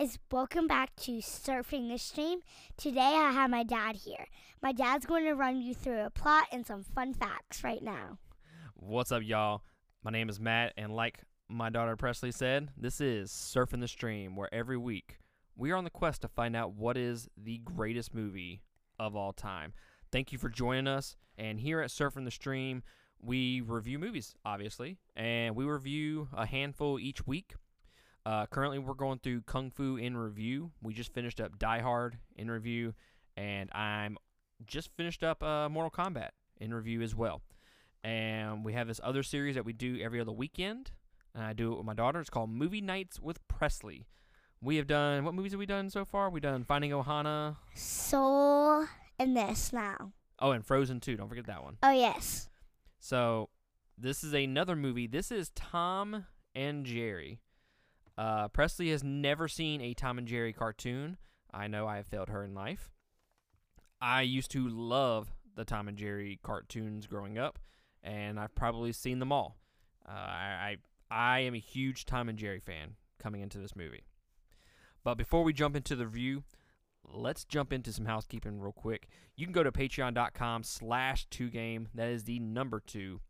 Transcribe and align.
guys, 0.00 0.18
welcome 0.32 0.66
back 0.66 0.96
to 0.96 1.18
Surfing 1.18 1.90
the 1.90 1.98
Stream. 1.98 2.40
Today 2.78 3.00
I 3.00 3.32
have 3.32 3.50
my 3.50 3.62
dad 3.62 3.96
here. 3.96 4.28
My 4.62 4.72
dad's 4.72 5.04
going 5.04 5.24
to 5.24 5.34
run 5.34 5.60
you 5.60 5.74
through 5.74 6.00
a 6.00 6.08
plot 6.08 6.44
and 6.50 6.66
some 6.66 6.82
fun 6.82 7.12
facts 7.12 7.62
right 7.62 7.82
now. 7.82 8.16
What's 8.76 9.12
up, 9.12 9.22
y'all? 9.22 9.62
My 10.02 10.10
name 10.10 10.30
is 10.30 10.40
Matt, 10.40 10.72
and 10.78 10.96
like 10.96 11.18
my 11.50 11.68
daughter 11.68 11.96
Presley 11.96 12.32
said, 12.32 12.70
this 12.78 12.98
is 13.02 13.30
Surfing 13.30 13.82
the 13.82 13.88
Stream, 13.88 14.36
where 14.36 14.48
every 14.54 14.78
week 14.78 15.18
we 15.54 15.70
are 15.70 15.76
on 15.76 15.84
the 15.84 15.90
quest 15.90 16.22
to 16.22 16.28
find 16.28 16.56
out 16.56 16.72
what 16.72 16.96
is 16.96 17.28
the 17.36 17.58
greatest 17.58 18.14
movie 18.14 18.62
of 18.98 19.14
all 19.14 19.34
time. 19.34 19.74
Thank 20.10 20.32
you 20.32 20.38
for 20.38 20.48
joining 20.48 20.88
us. 20.88 21.16
And 21.36 21.60
here 21.60 21.82
at 21.82 21.90
Surfing 21.90 22.24
the 22.24 22.30
Stream, 22.30 22.82
we 23.20 23.60
review 23.60 23.98
movies, 23.98 24.34
obviously, 24.46 24.96
and 25.14 25.54
we 25.54 25.66
review 25.66 26.28
a 26.32 26.46
handful 26.46 26.98
each 26.98 27.26
week. 27.26 27.52
Uh, 28.26 28.46
currently, 28.46 28.78
we're 28.78 28.94
going 28.94 29.18
through 29.18 29.42
Kung 29.42 29.70
Fu 29.70 29.96
in 29.96 30.16
review. 30.16 30.70
We 30.82 30.92
just 30.92 31.12
finished 31.12 31.40
up 31.40 31.58
Die 31.58 31.80
Hard 31.80 32.18
in 32.36 32.50
review, 32.50 32.94
and 33.36 33.70
I'm 33.72 34.18
just 34.66 34.90
finished 34.96 35.22
up 35.22 35.42
uh, 35.42 35.68
Mortal 35.68 35.90
Kombat 35.90 36.30
in 36.60 36.74
review 36.74 37.02
as 37.02 37.14
well. 37.14 37.42
And 38.04 38.64
we 38.64 38.72
have 38.74 38.88
this 38.88 39.00
other 39.02 39.22
series 39.22 39.54
that 39.54 39.64
we 39.64 39.72
do 39.72 39.98
every 40.00 40.20
other 40.20 40.32
weekend. 40.32 40.92
And 41.34 41.44
I 41.44 41.52
do 41.52 41.72
it 41.72 41.76
with 41.76 41.86
my 41.86 41.94
daughter. 41.94 42.20
It's 42.20 42.30
called 42.30 42.50
Movie 42.50 42.80
Nights 42.80 43.20
with 43.20 43.46
Presley. 43.46 44.06
We 44.62 44.76
have 44.76 44.86
done 44.86 45.24
what 45.24 45.34
movies 45.34 45.52
have 45.52 45.58
we 45.58 45.66
done 45.66 45.88
so 45.90 46.04
far? 46.04 46.28
We've 46.28 46.42
done 46.42 46.64
Finding 46.64 46.90
Ohana. 46.90 47.56
Soul 47.74 48.86
and 49.18 49.36
this 49.36 49.72
now. 49.72 50.12
Oh, 50.38 50.52
and 50.52 50.64
Frozen 50.66 51.00
2. 51.00 51.16
Don't 51.16 51.28
forget 51.28 51.46
that 51.46 51.62
one. 51.62 51.76
Oh, 51.82 51.92
yes. 51.92 52.48
So 52.98 53.48
this 53.96 54.24
is 54.24 54.32
another 54.32 54.76
movie. 54.76 55.06
This 55.06 55.30
is 55.30 55.50
Tom 55.54 56.26
and 56.54 56.84
Jerry. 56.84 57.40
Uh, 58.18 58.48
Presley 58.48 58.90
has 58.90 59.02
never 59.02 59.48
seen 59.48 59.80
a 59.80 59.94
Tom 59.94 60.18
and 60.18 60.26
Jerry 60.26 60.52
cartoon. 60.52 61.16
I 61.52 61.66
know 61.68 61.86
I 61.86 61.96
have 61.96 62.06
failed 62.06 62.28
her 62.28 62.44
in 62.44 62.54
life. 62.54 62.90
I 64.00 64.22
used 64.22 64.50
to 64.52 64.68
love 64.68 65.32
the 65.56 65.64
Tom 65.64 65.88
and 65.88 65.96
Jerry 65.96 66.38
cartoons 66.42 67.06
growing 67.06 67.38
up, 67.38 67.58
and 68.02 68.38
I've 68.38 68.54
probably 68.54 68.92
seen 68.92 69.18
them 69.18 69.32
all. 69.32 69.56
Uh, 70.08 70.12
I, 70.12 70.76
I 71.10 71.10
I 71.10 71.40
am 71.40 71.54
a 71.54 71.58
huge 71.58 72.06
Tom 72.06 72.28
and 72.28 72.38
Jerry 72.38 72.60
fan 72.60 72.94
coming 73.18 73.40
into 73.40 73.58
this 73.58 73.74
movie. 73.74 74.04
But 75.02 75.16
before 75.16 75.42
we 75.42 75.52
jump 75.52 75.74
into 75.74 75.96
the 75.96 76.06
review, 76.06 76.44
let's 77.04 77.44
jump 77.44 77.72
into 77.72 77.92
some 77.92 78.06
housekeeping 78.06 78.60
real 78.60 78.72
quick. 78.72 79.08
You 79.36 79.44
can 79.46 79.52
go 79.52 79.62
to 79.62 79.72
patreon.com 79.72 80.62
slash 80.62 81.26
two 81.30 81.50
game. 81.50 81.88
That 81.94 82.08
is 82.08 82.24
the 82.24 82.38
number 82.38 82.80
two. 82.80 83.20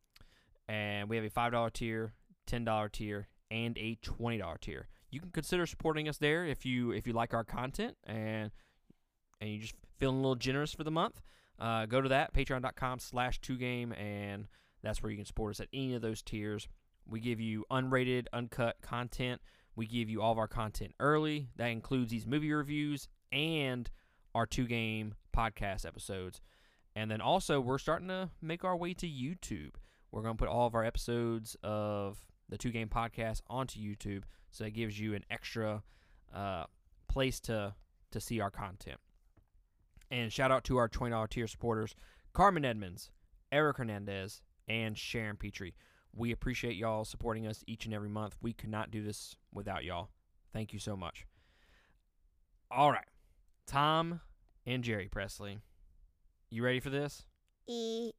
And 0.69 1.09
we 1.09 1.17
have 1.17 1.25
a 1.25 1.31
$5 1.31 1.72
tier, 1.72 2.12
$10 2.47 2.92
tier, 2.92 3.28
and 3.51 3.77
a 3.79 3.97
$20 4.03 4.61
tier. 4.61 4.89
You 5.11 5.20
can 5.20 5.31
consider 5.31 5.67
supporting 5.67 6.09
us 6.09 6.19
there 6.19 6.47
if 6.47 6.65
you 6.65 6.93
if 6.93 7.06
you 7.06 7.12
like 7.12 7.34
our 7.34 7.45
content 7.45 7.97
and 8.06 8.51
and 9.41 9.51
you 9.51 9.59
just 9.59 9.75
feeling 9.98 10.17
a 10.17 10.20
little 10.20 10.37
generous 10.37 10.73
for 10.73 10.84
the 10.84 10.91
month. 10.91 11.20
Uh, 11.59 11.87
go 11.87 12.01
to 12.01 12.09
that, 12.09 12.33
patreon.com 12.33 12.98
slash 12.98 13.41
two 13.41 13.56
game, 13.56 13.93
and 13.93 14.47
that's 14.83 15.03
where 15.03 15.11
you 15.11 15.17
can 15.17 15.27
support 15.27 15.55
us 15.55 15.61
at 15.61 15.69
any 15.73 15.95
of 15.95 16.03
those 16.03 16.23
tiers. 16.23 16.69
We 17.06 17.21
give 17.21 17.41
you 17.41 17.65
unrated, 17.71 18.27
uncut 18.33 18.77
content. 18.83 19.41
We 19.77 19.87
give 19.87 20.09
you 20.09 20.23
all 20.23 20.33
of 20.33 20.39
our 20.39 20.48
content 20.48 20.95
early. 21.01 21.48
That 21.56 21.67
includes 21.67 22.11
these 22.11 22.27
movie 22.27 22.53
reviews 22.53 23.09
and 23.33 23.91
our 24.34 24.47
two 24.47 24.67
game 24.67 25.15
podcast 25.37 25.87
episodes. 25.87 26.41
And 26.97 27.11
then 27.11 27.21
also, 27.21 27.61
we're 27.61 27.78
starting 27.78 28.09
to 28.09 28.31
make 28.41 28.65
our 28.65 28.77
way 28.77 28.95
to 28.95 29.06
YouTube. 29.06 29.75
We're 30.11 30.23
going 30.23 30.37
to 30.37 30.39
put 30.39 30.48
all 30.48 30.67
of 30.67 30.75
our 30.75 30.84
episodes 30.84 31.56
of 31.62 32.19
the 32.51 32.59
two 32.59 32.70
game 32.70 32.89
podcast 32.89 33.41
onto 33.48 33.81
YouTube. 33.81 34.25
So 34.50 34.65
it 34.65 34.75
gives 34.75 35.00
you 35.00 35.15
an 35.15 35.25
extra 35.31 35.83
uh, 36.34 36.65
place 37.09 37.41
to, 37.41 37.75
to 38.11 38.21
see 38.21 38.41
our 38.41 38.50
content. 38.50 38.99
And 40.11 40.33
shout 40.33 40.50
out 40.50 40.65
to 40.65 40.77
our 40.77 40.89
$20 40.89 41.28
tier 41.31 41.47
supporters 41.47 41.94
Carmen 42.33 42.65
Edmonds, 42.65 43.10
Eric 43.50 43.78
Hernandez, 43.78 44.43
and 44.69 44.99
Sharon 44.99 45.37
Petrie. 45.37 45.75
We 46.15 46.33
appreciate 46.33 46.77
y'all 46.77 47.05
supporting 47.05 47.47
us 47.47 47.65
each 47.66 47.84
and 47.84 47.94
every 47.94 48.09
month. 48.09 48.37
We 48.43 48.53
could 48.53 48.71
not 48.71 48.91
do 48.91 49.03
this 49.03 49.37
without 49.53 49.84
y'all. 49.84 50.10
Thank 50.53 50.72
you 50.72 50.78
so 50.78 50.97
much. 50.97 51.27
All 52.71 52.91
right. 52.91 53.06
Tom 53.66 54.21
and 54.66 54.83
Jerry 54.83 55.09
Presley. 55.09 55.59
You 56.50 56.65
ready 56.65 56.81
for 56.81 56.91
this? 56.91 57.25
E- 57.69 58.10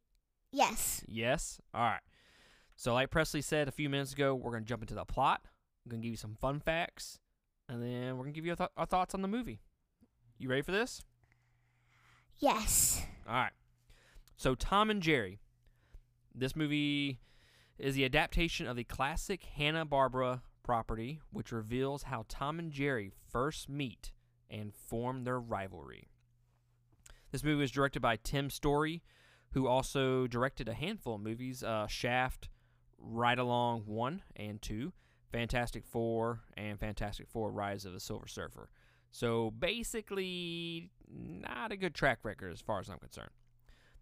yes. 0.51 1.03
Yes? 1.07 1.59
All 1.73 1.81
right. 1.81 2.01
So, 2.81 2.95
like 2.95 3.11
Presley 3.11 3.43
said 3.43 3.67
a 3.67 3.71
few 3.71 3.91
minutes 3.91 4.11
ago, 4.11 4.33
we're 4.33 4.49
going 4.49 4.63
to 4.63 4.67
jump 4.67 4.81
into 4.81 4.95
the 4.95 5.05
plot. 5.05 5.41
I'm 5.45 5.91
going 5.91 6.01
to 6.01 6.07
give 6.07 6.13
you 6.13 6.17
some 6.17 6.33
fun 6.33 6.59
facts, 6.59 7.19
and 7.69 7.79
then 7.79 8.17
we're 8.17 8.23
going 8.23 8.33
to 8.33 8.35
give 8.35 8.43
you 8.43 8.53
our, 8.53 8.57
th- 8.57 8.71
our 8.75 8.87
thoughts 8.87 9.13
on 9.13 9.21
the 9.21 9.27
movie. 9.27 9.61
You 10.39 10.49
ready 10.49 10.63
for 10.63 10.71
this? 10.71 11.03
Yes. 12.39 13.05
All 13.29 13.35
right. 13.35 13.51
So, 14.35 14.55
Tom 14.55 14.89
and 14.89 14.99
Jerry. 14.99 15.37
This 16.33 16.55
movie 16.55 17.19
is 17.77 17.93
the 17.93 18.03
adaptation 18.03 18.65
of 18.65 18.75
the 18.75 18.83
classic 18.83 19.43
Hanna-Barbera 19.43 20.41
property, 20.63 21.19
which 21.29 21.51
reveals 21.51 22.01
how 22.01 22.25
Tom 22.27 22.57
and 22.57 22.71
Jerry 22.71 23.11
first 23.31 23.69
meet 23.69 24.11
and 24.49 24.73
form 24.73 25.23
their 25.23 25.39
rivalry. 25.39 26.07
This 27.31 27.43
movie 27.43 27.61
was 27.61 27.69
directed 27.69 28.01
by 28.01 28.15
Tim 28.15 28.49
Story, 28.49 29.03
who 29.51 29.67
also 29.67 30.25
directed 30.25 30.67
a 30.67 30.73
handful 30.73 31.13
of 31.13 31.21
movies 31.21 31.61
uh, 31.61 31.85
Shaft, 31.85 32.49
Ride 33.01 33.39
Along 33.39 33.81
1 33.85 34.21
and 34.35 34.61
2, 34.61 34.93
Fantastic 35.31 35.85
Four, 35.85 36.41
and 36.55 36.79
Fantastic 36.79 37.27
Four 37.27 37.51
Rise 37.51 37.85
of 37.85 37.93
the 37.93 37.99
Silver 37.99 38.27
Surfer. 38.27 38.69
So 39.11 39.51
basically, 39.51 40.89
not 41.09 41.71
a 41.71 41.77
good 41.77 41.93
track 41.93 42.19
record 42.23 42.53
as 42.53 42.61
far 42.61 42.79
as 42.79 42.89
I'm 42.89 42.99
concerned. 42.99 43.31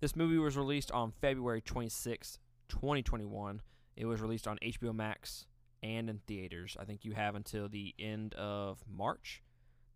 This 0.02 0.16
movie 0.16 0.38
was 0.38 0.56
released 0.56 0.92
on 0.92 1.14
February 1.20 1.62
26, 1.62 2.40
2021. 2.70 3.62
It 3.98 4.06
was 4.06 4.22
released 4.22 4.48
on 4.48 4.58
HBO 4.64 4.94
Max 4.94 5.46
and 5.84 6.10
in 6.10 6.22
theaters. 6.28 6.78
I 6.80 6.86
think 6.86 7.04
you 7.04 7.14
have 7.14 7.36
until 7.36 7.68
the 7.68 7.94
end 8.00 8.34
of 8.36 8.84
March 8.88 9.44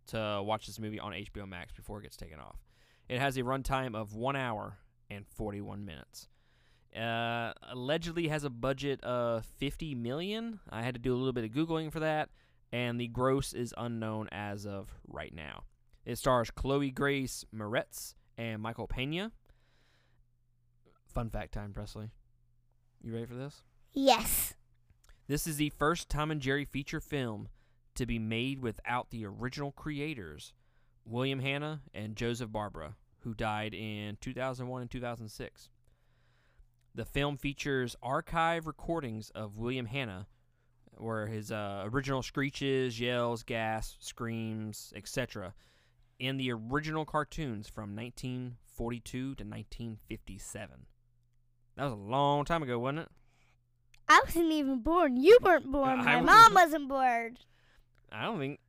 to 0.08 0.42
watch 0.44 0.66
this 0.68 0.80
movie 0.80 1.00
on 1.00 1.14
HBO 1.14 1.48
Max 1.48 1.72
before 1.72 2.00
it 2.00 2.04
gets 2.04 2.18
taken 2.18 2.40
off. 2.40 2.58
It 3.08 3.20
has 3.20 3.38
a 3.38 3.44
runtime 3.44 3.96
of 3.96 4.16
1 4.16 4.36
hour 4.36 4.80
and 5.10 5.26
41 5.28 5.86
minutes. 5.86 6.28
Uh, 6.96 7.54
allegedly 7.72 8.28
has 8.28 8.44
a 8.44 8.50
budget 8.50 9.04
of 9.04 9.46
50 9.58 9.96
million. 9.96 10.60
I 10.70 10.84
had 10.84 10.94
to 10.94 11.00
do 11.00 11.14
a 11.14 11.18
little 11.18 11.34
bit 11.34 11.44
of 11.44 11.52
googling 11.52 11.92
for 11.92 12.00
that, 12.02 12.30
and 12.72 13.00
the 13.00 13.08
gross 13.08 13.54
is 13.54 13.74
unknown 13.78 14.30
as 14.32 14.66
of 14.66 14.90
right 15.08 15.34
now. 15.34 15.64
It 16.06 16.18
stars 16.18 16.52
Chloe 16.52 16.92
Grace 16.92 17.46
Moretz 17.56 18.14
and 18.38 18.62
Michael 18.62 18.88
Pena. 18.88 19.32
Fun 21.08 21.30
fact 21.30 21.54
time, 21.54 21.74
Presley. 21.74 22.10
You 23.02 23.14
ready 23.14 23.26
for 23.26 23.36
this? 23.36 23.64
Yes. 23.94 24.54
This 25.28 25.48
is 25.48 25.58
the 25.58 25.70
first 25.70 26.10
Tom 26.10 26.32
and 26.32 26.42
Jerry 26.42 26.66
feature 26.66 27.00
film 27.00 27.48
to 27.96 28.06
be 28.06 28.20
made 28.20 28.60
without 28.60 29.10
the 29.10 29.26
original 29.26 29.72
creators, 29.72 30.54
William 31.06 31.40
Hanna 31.40 31.82
and 31.94 32.16
Joseph 32.16 32.50
Barbera, 32.50 32.96
who 33.20 33.34
died 33.34 33.74
in 33.74 34.18
2001 34.20 34.82
and 34.82 34.92
2006. 34.92 35.70
The 36.96 37.06
film 37.06 37.38
features 37.38 37.96
archive 38.04 38.68
recordings 38.68 39.32
of 39.32 39.58
William 39.58 39.88
Hanna, 39.88 40.28
where 40.98 41.26
his 41.28 41.52
uh, 41.52 41.88
original 41.92 42.22
screeches, 42.22 43.00
yells, 43.00 43.42
gasps, 43.44 44.06
screams, 44.06 44.94
etc., 44.96 45.54
in 46.20 46.38
the 46.38 46.52
original 46.52 47.04
cartoons 47.04 47.68
from 47.68 47.96
1942 47.96 49.10
to 49.10 49.28
1957. 49.44 50.86
That 51.76 51.84
was 51.84 51.94
a 51.94 51.96
long 51.96 52.46
time 52.46 52.62
ago, 52.62 52.78
wasn't 52.78 53.00
it? 53.00 53.10
I 54.08 54.22
wasn't 54.24 54.52
even 54.52 54.80
born. 54.82 55.18
You 55.18 55.40
weren't 55.42 55.72
born. 55.72 55.98
My 56.06 56.22
wasn't 56.22 56.26
mom 56.26 56.54
wasn't 56.54 56.90
born. 56.90 57.38
I 58.12 58.26
don't 58.26 58.40
think. 58.40 58.60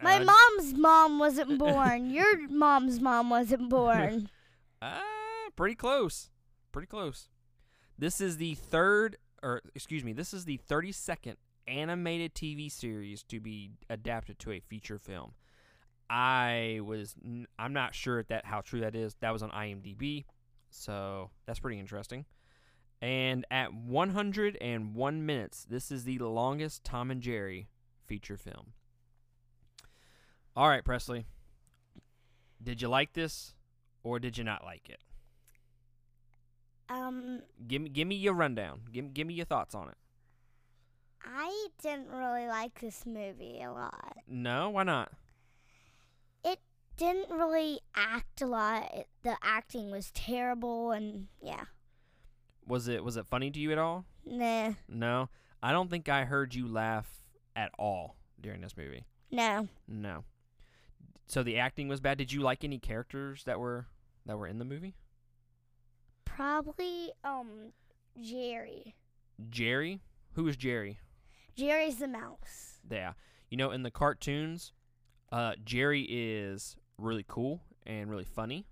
My 0.00 0.18
uh, 0.20 0.24
mom's 0.24 0.74
mom 0.74 1.18
wasn't 1.18 1.58
born. 1.58 2.10
Your 2.10 2.48
mom's 2.48 3.00
mom 3.00 3.30
wasn't 3.30 3.68
born. 3.68 4.28
Ah, 4.80 5.02
pretty 5.56 5.74
close. 5.74 6.30
Pretty 6.70 6.86
close. 6.86 7.28
This 7.98 8.20
is 8.20 8.36
the 8.36 8.54
third, 8.54 9.16
or 9.42 9.62
excuse 9.74 10.04
me, 10.04 10.12
this 10.12 10.34
is 10.34 10.44
the 10.44 10.60
32nd 10.68 11.36
animated 11.66 12.34
TV 12.34 12.70
series 12.70 13.22
to 13.24 13.40
be 13.40 13.70
adapted 13.88 14.38
to 14.40 14.52
a 14.52 14.60
feature 14.60 14.98
film. 14.98 15.32
I 16.10 16.80
was, 16.84 17.14
I'm 17.58 17.72
not 17.72 17.94
sure 17.94 18.22
that 18.24 18.44
how 18.44 18.60
true 18.60 18.80
that 18.80 18.94
is. 18.94 19.16
That 19.20 19.32
was 19.32 19.42
on 19.42 19.50
IMDb, 19.50 20.24
so 20.70 21.30
that's 21.46 21.60
pretty 21.60 21.80
interesting. 21.80 22.26
And 23.00 23.46
at 23.50 23.72
101 23.72 25.26
minutes, 25.26 25.66
this 25.68 25.90
is 25.90 26.04
the 26.04 26.18
longest 26.18 26.84
Tom 26.84 27.10
and 27.10 27.20
Jerry 27.20 27.68
feature 28.06 28.36
film. 28.36 28.72
All 30.56 30.68
right, 30.68 30.84
Presley. 30.84 31.26
Did 32.62 32.80
you 32.80 32.88
like 32.88 33.12
this, 33.12 33.54
or 34.02 34.18
did 34.18 34.38
you 34.38 34.44
not 34.44 34.64
like 34.64 34.88
it? 34.88 35.00
Um, 36.88 37.40
Give 37.66 37.82
me, 37.82 37.88
give 37.90 38.06
me 38.08 38.16
your 38.16 38.34
rundown. 38.34 38.80
Give, 38.92 39.12
give 39.14 39.26
me 39.26 39.34
your 39.34 39.46
thoughts 39.46 39.74
on 39.74 39.88
it. 39.88 39.96
I 41.26 41.68
didn't 41.82 42.08
really 42.10 42.46
like 42.46 42.80
this 42.80 43.06
movie 43.06 43.60
a 43.62 43.72
lot. 43.72 44.16
No, 44.28 44.70
why 44.70 44.82
not? 44.82 45.10
It 46.44 46.58
didn't 46.98 47.30
really 47.30 47.80
act 47.96 48.42
a 48.42 48.46
lot. 48.46 48.90
It, 48.94 49.08
the 49.22 49.36
acting 49.42 49.90
was 49.90 50.10
terrible, 50.10 50.90
and 50.92 51.28
yeah, 51.42 51.64
Was 52.66 52.88
it 52.88 53.02
was 53.02 53.16
it 53.16 53.26
funny 53.26 53.50
to 53.50 53.58
you 53.58 53.72
at 53.72 53.78
all? 53.78 54.04
nah, 54.26 54.72
No. 54.88 55.28
I 55.62 55.72
don't 55.72 55.88
think 55.88 56.10
I 56.10 56.24
heard 56.24 56.54
you 56.54 56.68
laugh 56.68 57.22
at 57.56 57.70
all 57.78 58.16
during 58.38 58.60
this 58.60 58.76
movie. 58.76 59.04
no. 59.30 59.68
No. 59.88 60.24
So 61.26 61.42
the 61.42 61.58
acting 61.58 61.88
was 61.88 62.00
bad. 62.02 62.18
Did 62.18 62.32
you 62.34 62.42
like 62.42 62.64
any 62.64 62.78
characters 62.78 63.44
that 63.44 63.58
were 63.58 63.86
that 64.26 64.36
were 64.36 64.46
in 64.46 64.58
the 64.58 64.64
movie? 64.66 64.94
Probably 66.34 67.12
um 67.22 67.72
Jerry. 68.20 68.94
Jerry? 69.50 70.00
Who 70.32 70.48
is 70.48 70.56
Jerry? 70.56 70.98
Jerry's 71.56 71.96
the 71.98 72.08
mouse. 72.08 72.78
Yeah. 72.90 73.12
You 73.50 73.56
know, 73.56 73.70
in 73.70 73.82
the 73.84 73.90
cartoons, 73.90 74.72
uh, 75.30 75.52
Jerry 75.64 76.02
is 76.08 76.74
really 76.98 77.24
cool 77.28 77.60
and 77.86 78.10
really 78.10 78.24
funny, 78.24 78.66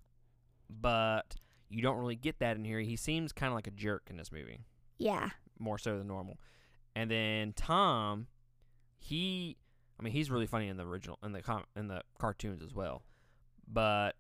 but 0.69 1.37
you 1.69 1.83
don't 1.83 1.99
really 1.99 2.17
get 2.17 2.41
that 2.41 2.57
in 2.57 2.65
here. 2.65 2.81
He 2.81 2.97
seems 2.97 3.33
kind 3.33 3.49
of 3.53 3.55
like 3.55 3.67
a 3.69 3.73
jerk 3.73 4.03
in 4.11 4.17
this 4.17 4.33
movie, 4.33 4.65
Yeah. 4.99 5.31
more 5.59 5.79
so 5.79 5.99
than 5.99 6.09
normal. 6.09 6.39
And 6.97 7.11
then 7.11 7.53
Tom, 7.53 8.27
he, 8.99 9.57
I 9.99 10.03
mean, 10.03 10.13
he's 10.13 10.31
really 10.31 10.47
funny 10.47 10.67
in 10.69 10.77
the 10.77 10.85
original 10.87 11.19
in 11.23 11.31
the 11.33 11.43
com- 11.43 11.65
in 11.77 11.87
the 11.89 12.03
cartoons 12.19 12.61
as 12.63 12.75
well, 12.75 13.03
but 13.69 14.17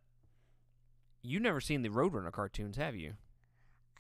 you've 1.23 1.43
never 1.43 1.61
seen 1.61 1.83
the 1.83 1.89
Roadrunner 1.89 2.33
cartoons, 2.33 2.77
have 2.77 2.95
you? 2.95 3.15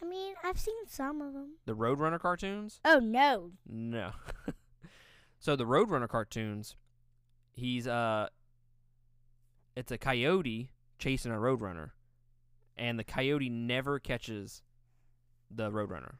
I 0.02 0.06
mean, 0.06 0.34
I've 0.42 0.58
seen 0.58 0.86
some 0.88 1.20
of 1.22 1.32
them. 1.32 1.58
The 1.64 1.74
Roadrunner 1.76 2.18
cartoons? 2.20 2.80
Oh 2.84 2.98
no. 2.98 3.52
No. 3.66 4.10
so 5.38 5.54
the 5.54 5.64
Roadrunner 5.64 6.08
cartoons, 6.08 6.76
he's 7.52 7.86
uh 7.86 8.28
it's 9.76 9.92
a 9.92 9.98
coyote 9.98 10.70
chasing 10.98 11.32
a 11.32 11.36
roadrunner. 11.36 11.90
And 12.76 12.98
the 12.98 13.04
coyote 13.04 13.48
never 13.48 13.98
catches 13.98 14.62
the 15.50 15.70
roadrunner. 15.70 16.14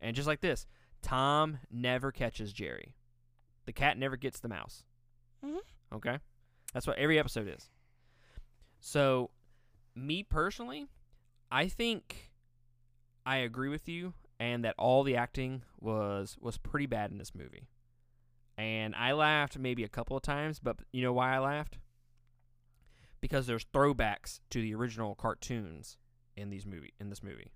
And 0.00 0.14
just 0.14 0.28
like 0.28 0.40
this, 0.40 0.66
Tom 1.02 1.58
never 1.70 2.12
catches 2.12 2.52
Jerry. 2.52 2.94
The 3.66 3.72
cat 3.72 3.98
never 3.98 4.16
gets 4.16 4.40
the 4.40 4.48
mouse. 4.48 4.84
Mhm. 5.44 5.60
Okay? 5.92 6.18
That's 6.72 6.86
what 6.86 6.98
every 6.98 7.18
episode 7.18 7.48
is. 7.48 7.70
So, 8.80 9.30
me 9.94 10.22
personally, 10.22 10.86
I 11.50 11.68
think 11.68 12.27
I 13.28 13.36
agree 13.36 13.68
with 13.68 13.86
you 13.90 14.14
and 14.40 14.64
that 14.64 14.74
all 14.78 15.02
the 15.02 15.14
acting 15.14 15.60
was 15.78 16.38
was 16.40 16.56
pretty 16.56 16.86
bad 16.86 17.10
in 17.10 17.18
this 17.18 17.34
movie. 17.34 17.68
And 18.56 18.94
I 18.94 19.12
laughed 19.12 19.58
maybe 19.58 19.84
a 19.84 19.88
couple 19.88 20.16
of 20.16 20.22
times, 20.22 20.58
but 20.58 20.78
you 20.92 21.02
know 21.02 21.12
why 21.12 21.34
I 21.34 21.38
laughed? 21.38 21.76
Because 23.20 23.46
there's 23.46 23.66
throwbacks 23.66 24.40
to 24.48 24.62
the 24.62 24.74
original 24.74 25.14
cartoons 25.14 25.98
in 26.38 26.48
these 26.48 26.64
movie 26.64 26.94
in 26.98 27.10
this 27.10 27.22
movie. 27.22 27.52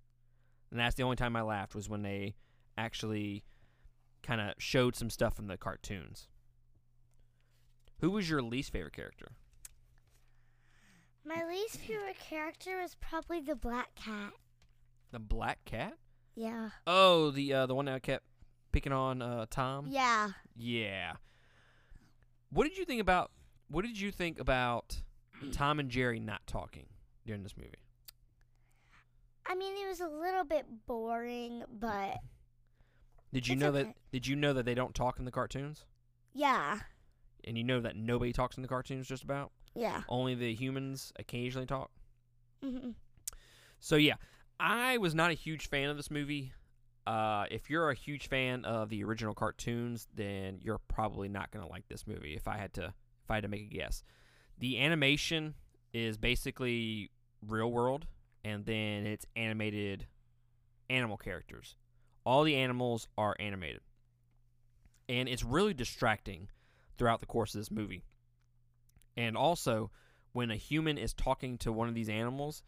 And 0.70 0.78
that's 0.78 0.94
the 0.96 1.04
only 1.04 1.16
time 1.16 1.36
I 1.36 1.42
laughed 1.42 1.74
was 1.74 1.88
when 1.88 2.02
they 2.02 2.34
actually 2.76 3.42
kind 4.22 4.42
of 4.42 4.52
showed 4.58 4.94
some 4.94 5.08
stuff 5.08 5.34
from 5.34 5.46
the 5.46 5.56
cartoons. 5.56 6.28
Who 8.00 8.10
was 8.10 8.28
your 8.28 8.42
least 8.42 8.72
favorite 8.72 8.92
character? 8.92 9.32
My 11.24 11.42
least 11.48 11.78
favorite 11.78 12.18
character 12.18 12.78
was 12.82 12.94
probably 13.00 13.40
the 13.40 13.56
black 13.56 13.94
cat. 13.94 14.34
The 15.12 15.18
black 15.20 15.64
cat? 15.64 15.94
Yeah. 16.34 16.70
Oh, 16.86 17.30
the 17.30 17.52
uh, 17.52 17.66
the 17.66 17.74
one 17.74 17.84
that 17.84 18.02
kept 18.02 18.24
picking 18.72 18.92
on 18.92 19.20
uh, 19.22 19.46
Tom. 19.50 19.86
Yeah. 19.88 20.30
Yeah. 20.56 21.12
What 22.50 22.64
did 22.68 22.76
you 22.78 22.84
think 22.84 23.00
about? 23.00 23.30
What 23.68 23.84
did 23.84 23.98
you 24.00 24.10
think 24.10 24.40
about 24.40 25.02
Tom 25.52 25.78
and 25.78 25.90
Jerry 25.90 26.18
not 26.18 26.46
talking 26.46 26.86
during 27.26 27.42
this 27.42 27.56
movie? 27.56 27.70
I 29.46 29.54
mean, 29.54 29.74
it 29.76 29.88
was 29.88 30.00
a 30.00 30.08
little 30.08 30.44
bit 30.44 30.66
boring, 30.86 31.64
but 31.78 32.16
Did 33.32 33.48
you 33.48 33.56
know 33.56 33.72
that? 33.72 33.94
Did 34.12 34.26
you 34.26 34.36
know 34.36 34.52
that 34.52 34.64
they 34.64 34.74
don't 34.74 34.94
talk 34.94 35.18
in 35.18 35.24
the 35.24 35.30
cartoons? 35.32 35.84
yeah. 36.34 36.78
And 37.44 37.58
you 37.58 37.64
know 37.64 37.80
that 37.80 37.96
nobody 37.96 38.32
talks 38.32 38.56
in 38.56 38.62
the 38.62 38.68
cartoons. 38.68 39.08
Just 39.08 39.24
about 39.24 39.50
Yeah. 39.74 40.02
only 40.08 40.36
the 40.36 40.54
humans 40.54 41.12
occasionally 41.18 41.66
talk. 41.66 41.90
Mm-hmm. 42.64 42.90
So 43.80 43.96
yeah, 43.96 44.14
I 44.58 44.98
was 44.98 45.14
not 45.14 45.30
a 45.30 45.34
huge 45.34 45.68
fan 45.68 45.88
of 45.90 45.96
this 45.96 46.10
movie. 46.10 46.52
Uh, 47.06 47.46
if 47.50 47.68
you're 47.68 47.90
a 47.90 47.94
huge 47.94 48.28
fan 48.28 48.64
of 48.64 48.88
the 48.88 49.02
original 49.02 49.34
cartoons, 49.34 50.06
then 50.14 50.58
you're 50.62 50.80
probably 50.88 51.28
not 51.28 51.50
gonna 51.50 51.68
like 51.68 51.88
this 51.88 52.06
movie. 52.06 52.34
If 52.34 52.46
I 52.46 52.56
had 52.56 52.72
to, 52.74 52.94
if 53.24 53.30
I 53.30 53.34
had 53.34 53.42
to 53.42 53.48
make 53.48 53.62
a 53.62 53.74
guess, 53.74 54.04
the 54.58 54.80
animation 54.80 55.54
is 55.92 56.16
basically 56.16 57.10
real 57.46 57.72
world, 57.72 58.06
and 58.44 58.64
then 58.64 59.06
it's 59.06 59.26
animated 59.34 60.06
animal 60.88 61.16
characters. 61.16 61.76
All 62.24 62.44
the 62.44 62.54
animals 62.54 63.08
are 63.18 63.34
animated, 63.40 63.80
and 65.08 65.28
it's 65.28 65.42
really 65.42 65.74
distracting 65.74 66.48
throughout 66.96 67.20
the 67.20 67.26
course 67.26 67.54
of 67.54 67.60
this 67.60 67.70
movie. 67.70 68.04
And 69.16 69.36
also, 69.36 69.90
when 70.32 70.50
a 70.50 70.56
human 70.56 70.98
is 70.98 71.12
talking 71.12 71.58
to 71.58 71.72
one 71.72 71.88
of 71.88 71.94
these 71.94 72.08
animals, 72.08 72.62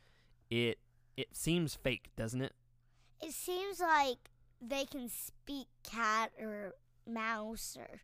it 0.51 0.79
it 1.17 1.29
seems 1.37 1.75
fake, 1.75 2.11
doesn't 2.17 2.41
it? 2.43 2.53
It 3.23 3.33
seems 3.33 3.81
like 3.81 4.31
they 4.61 4.85
can 4.85 5.09
speak 5.09 5.67
cat 5.83 6.33
or 6.41 6.75
mouse 7.09 7.77
or 7.79 8.01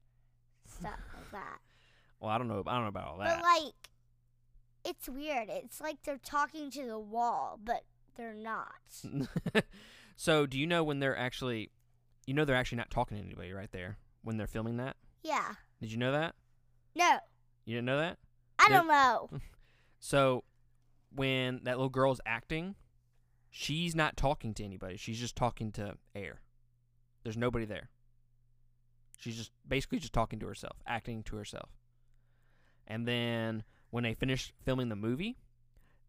stuff 0.66 0.98
like 1.14 1.30
that. 1.32 1.58
Well, 2.20 2.30
I 2.30 2.38
don't 2.38 2.48
know. 2.48 2.62
I 2.66 2.74
don't 2.74 2.82
know 2.82 2.88
about 2.88 3.08
all 3.08 3.18
that. 3.18 3.36
But 3.36 3.42
like, 3.44 3.72
it's 4.84 5.08
weird. 5.08 5.48
It's 5.48 5.80
like 5.80 6.02
they're 6.04 6.18
talking 6.18 6.70
to 6.72 6.84
the 6.86 6.98
wall, 6.98 7.58
but 7.62 7.84
they're 8.16 8.34
not. 8.34 8.74
so, 10.16 10.46
do 10.46 10.58
you 10.58 10.66
know 10.66 10.84
when 10.84 10.98
they're 11.00 11.16
actually, 11.16 11.70
you 12.26 12.34
know, 12.34 12.44
they're 12.44 12.56
actually 12.56 12.78
not 12.78 12.90
talking 12.90 13.16
to 13.16 13.22
anybody 13.24 13.52
right 13.52 13.70
there 13.72 13.96
when 14.22 14.36
they're 14.36 14.46
filming 14.46 14.76
that? 14.78 14.96
Yeah. 15.22 15.54
Did 15.80 15.92
you 15.92 15.98
know 15.98 16.12
that? 16.12 16.34
No, 16.94 17.18
You 17.64 17.76
didn't 17.76 17.86
know 17.86 17.98
that? 17.98 18.18
I 18.58 18.68
They're- 18.68 18.78
don't 18.78 18.88
know. 18.88 19.30
So, 20.02 20.44
when 21.14 21.60
that 21.64 21.76
little 21.76 21.90
girl's 21.90 22.22
acting, 22.24 22.74
she's 23.50 23.94
not 23.94 24.16
talking 24.16 24.54
to 24.54 24.64
anybody. 24.64 24.96
She's 24.96 25.18
just 25.20 25.36
talking 25.36 25.72
to 25.72 25.96
air. 26.14 26.40
There's 27.22 27.36
nobody 27.36 27.64
there. 27.66 27.90
She's 29.18 29.36
just 29.36 29.52
basically 29.68 29.98
just 29.98 30.12
talking 30.14 30.38
to 30.40 30.46
herself, 30.46 30.76
acting 30.86 31.22
to 31.24 31.36
herself. 31.36 31.68
And 32.86 33.06
then 33.06 33.64
when 33.90 34.04
they 34.04 34.14
finish 34.14 34.52
filming 34.64 34.88
the 34.88 34.96
movie, 34.96 35.36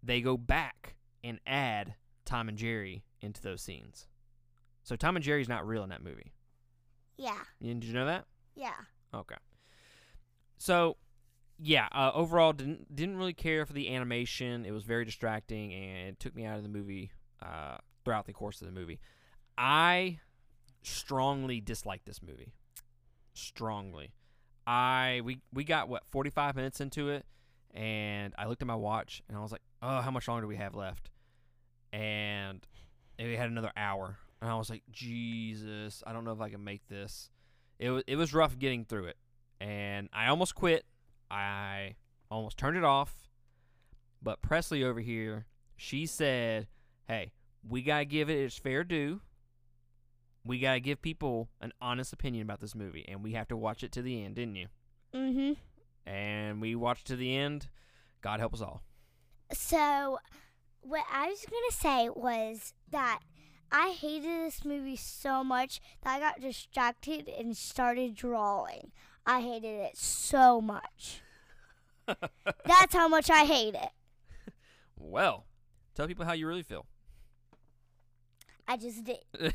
they 0.01 0.21
go 0.21 0.37
back 0.37 0.95
and 1.23 1.39
add 1.45 1.95
Tom 2.25 2.47
and 2.47 2.57
Jerry 2.57 3.03
into 3.21 3.41
those 3.41 3.61
scenes. 3.61 4.07
So 4.83 4.95
Tom 4.95 5.15
and 5.15 5.23
Jerry's 5.25 5.49
not 5.49 5.67
real 5.67 5.83
in 5.83 5.89
that 5.89 6.03
movie. 6.03 6.31
Yeah. 7.17 7.37
You- 7.59 7.73
Did 7.73 7.83
you 7.83 7.93
know 7.93 8.05
that? 8.05 8.25
Yeah. 8.55 8.71
Okay. 9.13 9.35
So, 10.57 10.97
yeah, 11.59 11.87
uh, 11.91 12.11
overall 12.13 12.53
didn't 12.53 12.95
didn't 12.95 13.17
really 13.17 13.33
care 13.33 13.65
for 13.65 13.73
the 13.73 13.93
animation. 13.93 14.65
It 14.65 14.71
was 14.71 14.83
very 14.83 15.05
distracting 15.05 15.73
and 15.73 16.09
it 16.09 16.19
took 16.19 16.35
me 16.35 16.45
out 16.45 16.57
of 16.57 16.63
the 16.63 16.69
movie 16.69 17.11
uh, 17.41 17.77
throughout 18.03 18.25
the 18.25 18.33
course 18.33 18.61
of 18.61 18.67
the 18.67 18.73
movie. 18.73 18.99
I 19.57 20.19
strongly 20.83 21.61
dislike 21.61 22.05
this 22.05 22.21
movie. 22.21 22.53
Strongly. 23.33 24.13
I 24.67 25.21
we 25.23 25.39
we 25.53 25.63
got 25.63 25.89
what 25.89 26.03
45 26.09 26.55
minutes 26.55 26.79
into 26.81 27.09
it 27.09 27.25
and 27.73 28.33
I 28.37 28.45
looked 28.47 28.61
at 28.61 28.67
my 28.67 28.75
watch 28.75 29.21
and 29.27 29.37
I 29.37 29.41
was 29.41 29.51
like, 29.51 29.61
"Oh, 29.81 30.01
how 30.01 30.11
much 30.11 30.27
longer 30.27 30.41
do 30.41 30.47
we 30.47 30.57
have 30.57 30.75
left?" 30.75 31.09
And 31.93 32.65
we 33.17 33.35
had 33.35 33.49
another 33.49 33.71
hour. 33.75 34.17
And 34.41 34.49
I 34.49 34.55
was 34.55 34.69
like, 34.69 34.83
"Jesus, 34.91 36.03
I 36.05 36.13
don't 36.13 36.25
know 36.25 36.31
if 36.31 36.41
I 36.41 36.49
can 36.49 36.63
make 36.63 36.87
this." 36.87 37.29
It 37.79 37.89
was 37.89 38.03
it 38.07 38.15
was 38.15 38.33
rough 38.33 38.57
getting 38.59 38.85
through 38.85 39.05
it, 39.05 39.17
and 39.59 40.09
I 40.13 40.27
almost 40.27 40.55
quit. 40.55 40.85
I 41.29 41.95
almost 42.29 42.57
turned 42.57 42.77
it 42.77 42.83
off, 42.83 43.29
but 44.21 44.41
Presley 44.41 44.83
over 44.83 44.99
here, 44.99 45.45
she 45.75 46.05
said, 46.05 46.67
"Hey, 47.07 47.31
we 47.67 47.81
gotta 47.81 48.05
give 48.05 48.29
it 48.29 48.37
its 48.37 48.57
fair 48.57 48.83
due. 48.83 49.21
We 50.43 50.59
gotta 50.59 50.79
give 50.79 51.01
people 51.01 51.49
an 51.59 51.71
honest 51.81 52.13
opinion 52.13 52.43
about 52.43 52.59
this 52.59 52.73
movie, 52.75 53.05
and 53.07 53.23
we 53.23 53.33
have 53.33 53.47
to 53.49 53.57
watch 53.57 53.83
it 53.83 53.91
to 53.93 54.01
the 54.01 54.23
end, 54.23 54.35
didn't 54.35 54.55
you?" 54.55 54.67
Mhm. 55.13 55.57
And 56.05 56.61
we 56.61 56.75
watched 56.75 57.07
to 57.07 57.15
the 57.15 57.35
end. 57.35 57.69
God 58.21 58.39
help 58.39 58.53
us 58.53 58.61
all. 58.61 58.81
So, 59.53 60.19
what 60.81 61.05
I 61.11 61.29
was 61.29 61.45
gonna 61.45 61.71
say 61.71 62.09
was 62.09 62.73
that 62.89 63.21
I 63.71 63.91
hated 63.91 64.23
this 64.45 64.65
movie 64.65 64.95
so 64.95 65.43
much 65.43 65.79
that 66.01 66.15
I 66.15 66.19
got 66.19 66.41
distracted 66.41 67.29
and 67.29 67.55
started 67.55 68.15
drawing. 68.15 68.91
I 69.25 69.41
hated 69.41 69.79
it 69.79 69.97
so 69.97 70.59
much. 70.59 71.21
That's 72.07 72.93
how 72.93 73.07
much 73.07 73.29
I 73.29 73.45
hate 73.45 73.75
it. 73.75 73.91
Well, 74.97 75.45
tell 75.93 76.07
people 76.07 76.25
how 76.25 76.33
you 76.33 76.47
really 76.47 76.63
feel. 76.63 76.85
I 78.71 78.77
just 78.77 79.03
did. 79.03 79.19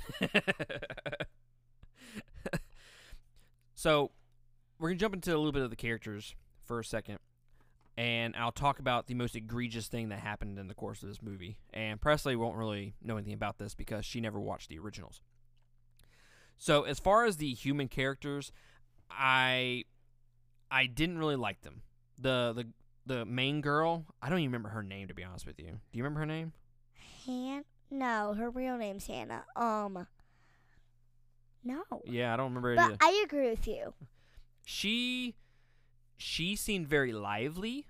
so, 3.75 4.11
we're 4.78 4.90
gonna 4.90 4.99
jump 4.99 5.14
into 5.14 5.30
a 5.35 5.38
little 5.38 5.52
bit 5.52 5.62
of 5.62 5.70
the 5.70 5.76
characters 5.76 6.35
for 6.64 6.78
a 6.80 6.85
second. 6.85 7.18
and 7.96 8.37
I'll 8.37 8.52
talk 8.52 8.78
about 8.78 9.06
the 9.06 9.14
most 9.14 9.35
egregious 9.35 9.88
thing 9.88 10.11
that 10.11 10.18
happened 10.18 10.58
in 10.58 10.68
the 10.68 10.75
course 10.75 11.02
of 11.02 11.08
this 11.08 11.23
movie. 11.23 11.56
And 11.73 11.99
Presley 11.99 12.37
won't 12.37 12.56
really 12.56 12.94
know 13.02 13.16
anything 13.16 13.32
about 13.32 13.56
this 13.56 13.75
because 13.75 14.04
she 14.04 14.20
never 14.20 14.38
watched 14.38 14.68
the 14.68 14.78
originals. 14.78 15.23
So 16.58 16.82
as 16.82 16.99
far 16.99 17.25
as 17.25 17.38
the 17.38 17.54
human 17.54 17.88
characters, 17.88 18.52
I 19.11 19.85
I 20.70 20.87
didn't 20.87 21.16
really 21.16 21.37
like 21.37 21.62
them. 21.62 21.80
The 22.18 22.52
the 22.54 22.66
the 23.06 23.25
main 23.25 23.62
girl, 23.62 24.04
I 24.20 24.28
don't 24.28 24.40
even 24.40 24.50
remember 24.50 24.68
her 24.70 24.82
name 24.82 25.08
to 25.08 25.14
be 25.14 25.25
honest 25.25 25.46
with 25.46 25.58
you. 25.58 25.80
Do 25.90 25.99
you 25.99 26.02
remember 26.04 26.20
her 26.20 26.26
name? 26.26 26.52
Han? 27.25 27.64
No, 27.90 28.34
her 28.34 28.50
real 28.50 28.76
name's 28.76 29.06
Hannah. 29.06 29.44
Um. 29.54 30.06
No. 31.64 31.82
Yeah, 32.04 32.32
I 32.32 32.36
don't 32.36 32.46
remember 32.46 32.72
it 32.72 32.76
But 32.76 32.84
either. 32.84 32.96
I 33.00 33.22
agree 33.24 33.50
with 33.50 33.66
you. 33.66 33.92
She 34.64 35.34
she 36.16 36.56
seemed 36.56 36.88
very 36.88 37.12
lively 37.12 37.86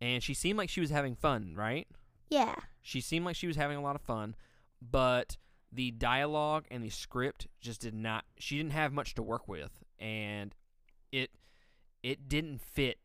and 0.00 0.22
she 0.22 0.34
seemed 0.34 0.58
like 0.58 0.70
she 0.70 0.80
was 0.80 0.90
having 0.90 1.14
fun, 1.14 1.54
right? 1.54 1.86
Yeah. 2.30 2.56
She 2.80 3.00
seemed 3.00 3.26
like 3.26 3.36
she 3.36 3.46
was 3.46 3.56
having 3.56 3.76
a 3.76 3.82
lot 3.82 3.94
of 3.94 4.02
fun, 4.02 4.34
but 4.80 5.36
the 5.72 5.90
dialogue 5.90 6.64
and 6.70 6.82
the 6.82 6.88
script 6.88 7.46
just 7.60 7.80
did 7.80 7.94
not 7.94 8.24
she 8.38 8.56
didn't 8.56 8.72
have 8.72 8.92
much 8.92 9.14
to 9.14 9.22
work 9.22 9.46
with 9.46 9.70
and 10.00 10.54
it 11.12 11.30
it 12.02 12.28
didn't 12.28 12.60
fit 12.60 12.98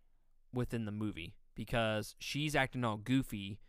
within 0.54 0.86
the 0.86 0.92
movie 0.92 1.36
because 1.54 2.16
she's 2.18 2.56
acting 2.56 2.84
all 2.84 2.98
goofy 2.98 3.60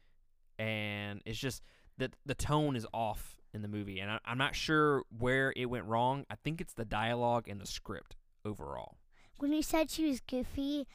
and 0.59 1.21
it's 1.27 1.39
just 1.39 1.63
that 1.99 2.15
the 2.25 2.35
tone 2.35 2.77
is 2.77 2.87
off 2.93 3.37
in 3.55 3.63
the 3.63 3.69
movie 3.69 4.01
and 4.01 4.11
I, 4.11 4.19
I'm 4.25 4.39
not 4.39 4.55
sure 4.55 5.03
where 5.17 5.53
it 5.57 5.67
went 5.67 5.85
wrong. 5.87 6.25
I 6.31 6.35
think 6.37 6.61
it's 6.61 6.75
the 6.75 6.85
dialogue 6.85 7.49
and 7.49 7.61
the 7.61 7.67
script 7.67 8.17
overall. 8.45 8.97
When 9.39 9.53
you 9.53 9.63
said 9.63 9.91
she 9.91 10.07
was 10.07 10.21
goofy, 10.21 10.87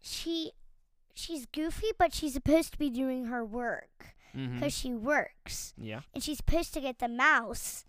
she 0.00 0.52
she's 1.14 1.46
goofy, 1.46 1.88
but 1.98 2.12
she's 2.14 2.34
supposed 2.34 2.72
to 2.72 2.78
be 2.78 2.90
doing 2.90 3.26
her 3.26 3.44
work 3.44 4.14
Mm-hmm. 4.36 4.56
because 4.56 4.76
she 4.76 4.92
works, 4.92 5.72
Yeah. 5.78 6.00
and 6.12 6.22
she's 6.22 6.36
supposed 6.36 6.74
to 6.74 6.80
get 6.82 6.98
the 6.98 7.08
mouse 7.08 7.86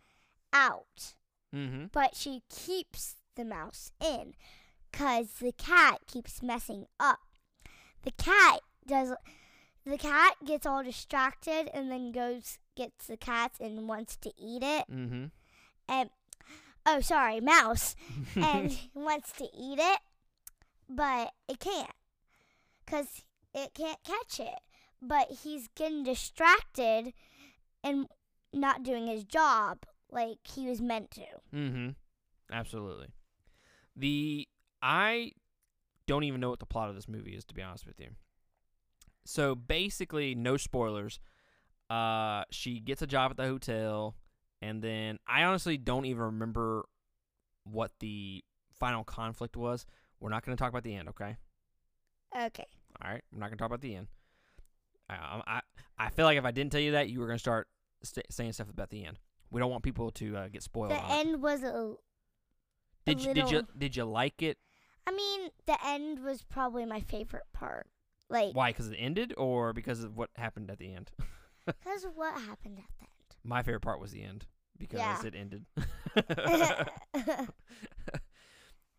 out, 0.53 1.15
Mm-hmm. 1.53 1.87
but 1.91 2.15
she 2.15 2.41
keeps 2.49 3.15
the 3.35 3.43
mouse 3.43 3.91
in 4.01 4.33
because 4.89 5.27
the 5.41 5.51
cat 5.51 5.99
keeps 6.07 6.41
messing 6.41 6.85
up. 7.01 7.19
The 8.03 8.11
cat 8.11 8.61
does. 8.87 9.11
The 9.87 9.97
cat 9.97 10.35
gets 10.43 10.65
all 10.65 10.83
distracted 10.83 11.69
and 11.73 11.89
then 11.89 12.11
goes 12.11 12.59
gets 12.75 13.07
the 13.07 13.15
cat 13.15 13.53
and 13.61 13.87
wants 13.87 14.17
to 14.17 14.31
eat 14.37 14.61
it. 14.61 14.85
Mm-hmm. 14.91 15.25
And 15.87 16.09
oh, 16.85 16.99
sorry, 16.99 17.39
mouse. 17.39 17.95
and 18.35 18.77
wants 18.93 19.31
to 19.33 19.45
eat 19.45 19.79
it, 19.79 19.99
but 20.89 21.31
it 21.47 21.61
can't 21.61 21.93
because 22.85 23.23
it 23.53 23.73
can't 23.73 24.03
catch 24.03 24.41
it. 24.41 24.59
But 25.01 25.39
he's 25.43 25.69
getting 25.73 26.03
distracted 26.03 27.13
and 27.81 28.07
not 28.51 28.83
doing 28.83 29.07
his 29.07 29.23
job 29.23 29.85
like 30.11 30.39
he 30.43 30.67
was 30.67 30.81
meant 30.81 31.11
to. 31.11 31.25
Mm-hmm. 31.55 31.89
Absolutely. 32.51 33.07
The 33.95 34.49
I 34.81 35.31
don't 36.07 36.25
even 36.25 36.41
know 36.41 36.49
what 36.49 36.59
the 36.59 36.65
plot 36.65 36.89
of 36.89 36.95
this 36.95 37.07
movie 37.07 37.35
is 37.35 37.45
to 37.45 37.53
be 37.53 37.61
honest 37.61 37.87
with 37.87 38.01
you. 38.01 38.09
So 39.27 39.55
basically, 39.55 40.35
no 40.35 40.55
spoilers. 40.57 41.19
Uh, 41.89 42.43
she 42.49 42.79
gets 42.79 43.01
a 43.01 43.07
job 43.07 43.31
at 43.31 43.37
the 43.37 43.45
hotel, 43.45 44.15
and 44.61 44.81
then 44.81 45.19
I 45.27 45.43
honestly 45.43 45.77
don't 45.77 46.05
even 46.05 46.23
remember 46.23 46.85
what 47.65 47.91
the 47.99 48.43
final 48.79 49.03
conflict 49.03 49.57
was. 49.57 49.85
We're 50.19 50.29
not 50.29 50.45
going 50.45 50.55
to 50.55 50.61
talk 50.61 50.69
about 50.69 50.83
the 50.83 50.95
end, 50.95 51.09
okay? 51.09 51.35
Okay. 52.35 52.65
All 53.01 53.11
right, 53.11 53.23
I'm 53.33 53.39
not 53.39 53.47
going 53.47 53.57
to 53.57 53.61
talk 53.61 53.67
about 53.67 53.81
the 53.81 53.95
end. 53.95 54.07
I, 55.09 55.41
I 55.45 55.61
I 55.97 56.09
feel 56.09 56.25
like 56.25 56.37
if 56.37 56.45
I 56.45 56.51
didn't 56.51 56.71
tell 56.71 56.81
you 56.81 56.91
that, 56.93 57.09
you 57.09 57.19
were 57.19 57.27
going 57.27 57.37
to 57.37 57.41
start 57.41 57.67
st- 58.03 58.25
saying 58.31 58.53
stuff 58.53 58.69
about 58.69 58.89
the 58.89 59.05
end. 59.05 59.19
We 59.51 59.59
don't 59.59 59.71
want 59.71 59.83
people 59.83 60.11
to 60.11 60.37
uh, 60.37 60.47
get 60.47 60.63
spoiled. 60.63 60.91
The 60.91 60.95
on 60.95 61.11
it. 61.11 61.27
end 61.27 61.41
was 61.41 61.63
a. 61.63 61.93
Did 63.05 63.23
you, 63.23 63.33
did 63.33 63.51
you 63.51 63.67
did 63.77 63.95
you 63.95 64.03
like 64.03 64.41
it? 64.41 64.57
I 65.05 65.11
mean, 65.11 65.49
the 65.65 65.77
end 65.85 66.19
was 66.19 66.43
probably 66.43 66.85
my 66.85 66.99
favorite 66.99 67.45
part. 67.53 67.87
Like, 68.29 68.53
Why? 68.55 68.69
Because 68.71 68.89
it 68.89 68.95
ended, 68.97 69.33
or 69.37 69.73
because 69.73 70.03
of 70.03 70.15
what 70.17 70.29
happened 70.35 70.69
at 70.69 70.79
the 70.79 70.93
end? 70.93 71.11
because 71.65 72.03
of 72.03 72.15
what 72.15 72.33
happened 72.33 72.77
at 72.79 72.85
the 72.99 73.03
end. 73.03 73.35
My 73.43 73.63
favorite 73.63 73.81
part 73.81 73.99
was 74.01 74.11
the 74.11 74.23
end 74.23 74.45
because 74.77 74.99
Yeah. 74.99 75.21
it 75.25 75.35
ended. 75.35 75.65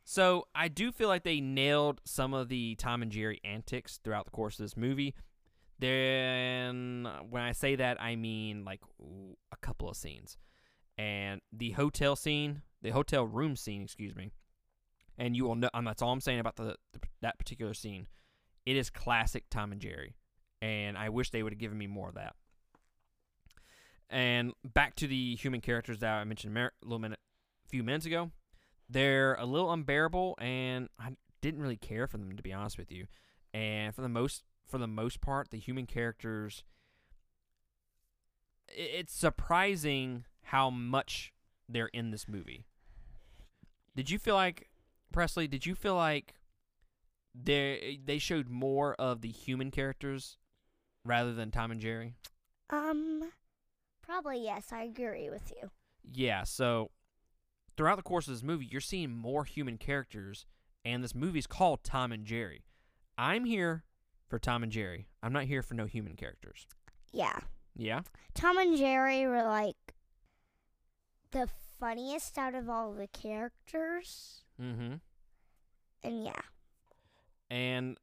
so 0.04 0.47
I 0.54 0.68
do 0.68 0.90
feel 0.92 1.08
like 1.08 1.25
they 1.25 1.40
nailed 1.40 2.00
some 2.04 2.32
of 2.35 2.49
the 2.49 2.75
Tom 2.76 3.02
and 3.02 3.12
Jerry 3.12 3.40
antics 3.44 3.99
throughout 4.02 4.25
the 4.25 4.30
course 4.30 4.58
of 4.58 4.64
this 4.64 4.76
movie. 4.76 5.14
Then, 5.78 7.06
when 7.30 7.42
I 7.42 7.52
say 7.52 7.76
that, 7.76 8.02
I 8.02 8.16
mean 8.16 8.64
like 8.64 8.80
a 9.52 9.56
couple 9.58 9.88
of 9.88 9.97
scenes, 9.97 10.37
and 10.97 11.40
the 11.52 11.70
hotel 11.73 12.16
scene, 12.16 12.62
the 12.82 12.90
hotel 12.90 13.25
room 13.25 13.54
scene, 13.54 13.82
excuse 13.82 14.16
me. 14.16 14.32
And 15.18 15.37
you 15.37 15.44
will 15.44 15.54
know. 15.54 15.68
Um, 15.75 15.85
that's 15.85 16.02
all 16.02 16.11
I'm 16.12 16.20
saying 16.20 16.40
about 16.40 16.56
the, 16.56 16.76
the 16.92 17.00
that 17.23 17.38
particular 17.38 17.75
scene. 17.75 18.06
It 18.68 18.76
is 18.76 18.90
classic 18.90 19.44
Tom 19.48 19.72
and 19.72 19.80
Jerry, 19.80 20.14
and 20.60 20.98
I 20.98 21.08
wish 21.08 21.30
they 21.30 21.42
would 21.42 21.54
have 21.54 21.58
given 21.58 21.78
me 21.78 21.87
more 21.87 22.10
of 22.10 22.16
that. 22.16 22.34
And 24.10 24.52
back 24.62 24.94
to 24.96 25.06
the 25.06 25.37
human 25.37 25.62
characters 25.62 26.00
that 26.00 26.12
I 26.12 26.25
mentioned 26.25 26.54
a 26.54 26.70
little 26.82 26.98
minute, 26.98 27.18
few 27.66 27.82
minutes 27.82 28.04
ago. 28.04 28.30
They're 28.90 29.37
a 29.37 29.46
little 29.46 29.72
unbearable, 29.72 30.34
and 30.38 30.90
I 30.98 31.16
didn't 31.40 31.62
really 31.62 31.78
care 31.78 32.06
for 32.06 32.18
them 32.18 32.37
to 32.37 32.42
be 32.42 32.52
honest 32.52 32.76
with 32.76 32.92
you. 32.92 33.06
And 33.54 33.94
for 33.94 34.02
the 34.02 34.08
most 34.10 34.44
for 34.66 34.76
the 34.76 34.87
most 34.87 35.22
part, 35.22 35.48
the 35.50 35.58
human 35.58 35.87
characters. 35.87 36.62
It's 38.68 39.14
surprising 39.14 40.26
how 40.42 40.68
much 40.68 41.32
they're 41.70 41.88
in 41.94 42.10
this 42.10 42.28
movie. 42.28 42.66
Did 43.96 44.10
you 44.10 44.18
feel 44.18 44.34
like 44.34 44.68
Presley? 45.10 45.48
Did 45.48 45.64
you 45.64 45.75
feel 45.75 45.94
like 45.94 46.34
they 47.35 48.00
they 48.04 48.18
showed 48.18 48.49
more 48.49 48.94
of 48.94 49.20
the 49.20 49.28
human 49.30 49.70
characters 49.70 50.37
rather 51.04 51.32
than 51.35 51.50
Tom 51.50 51.70
and 51.70 51.80
Jerry? 51.80 52.14
um, 52.70 53.30
probably 54.02 54.42
yes. 54.44 54.73
I 54.73 54.82
agree 54.82 55.30
with 55.30 55.52
you. 55.61 55.70
Yeah, 56.12 56.44
so 56.44 56.90
throughout 57.76 57.97
the 57.97 58.02
course 58.02 58.26
of 58.28 58.35
this 58.35 58.42
movie, 58.42 58.66
you're 58.70 58.80
seeing 58.80 59.11
more 59.11 59.44
human 59.44 59.78
characters, 59.78 60.47
and 60.85 61.02
this 61.02 61.14
movie's 61.14 61.47
called 61.47 61.85
Tom 61.85 62.12
and 62.12 62.25
Jerry. 62.25 62.64
I'm 63.16 63.44
here 63.44 63.85
for 64.28 64.38
Tom 64.38 64.62
and 64.62 64.73
Jerry. 64.73 65.08
I'm 65.23 65.32
not 65.32 65.44
here 65.44 65.62
for 65.62 65.75
no 65.75 65.87
human 65.87 66.14
characters. 66.14 66.66
Yeah. 67.12 67.38
Yeah? 67.76 68.02
Tom 68.35 68.58
and 68.58 68.76
Jerry 68.76 69.26
were 69.26 69.44
like 69.44 69.76
the 71.30 71.49
funniest 71.78 72.37
out 72.38 72.54
of 72.54 72.68
all 72.68 72.92
the 72.92 73.06
characters. 73.08 74.42
Mm-hmm. 74.61 74.94
And 76.02 76.25
yeah. 76.25 76.40
And 77.50 77.97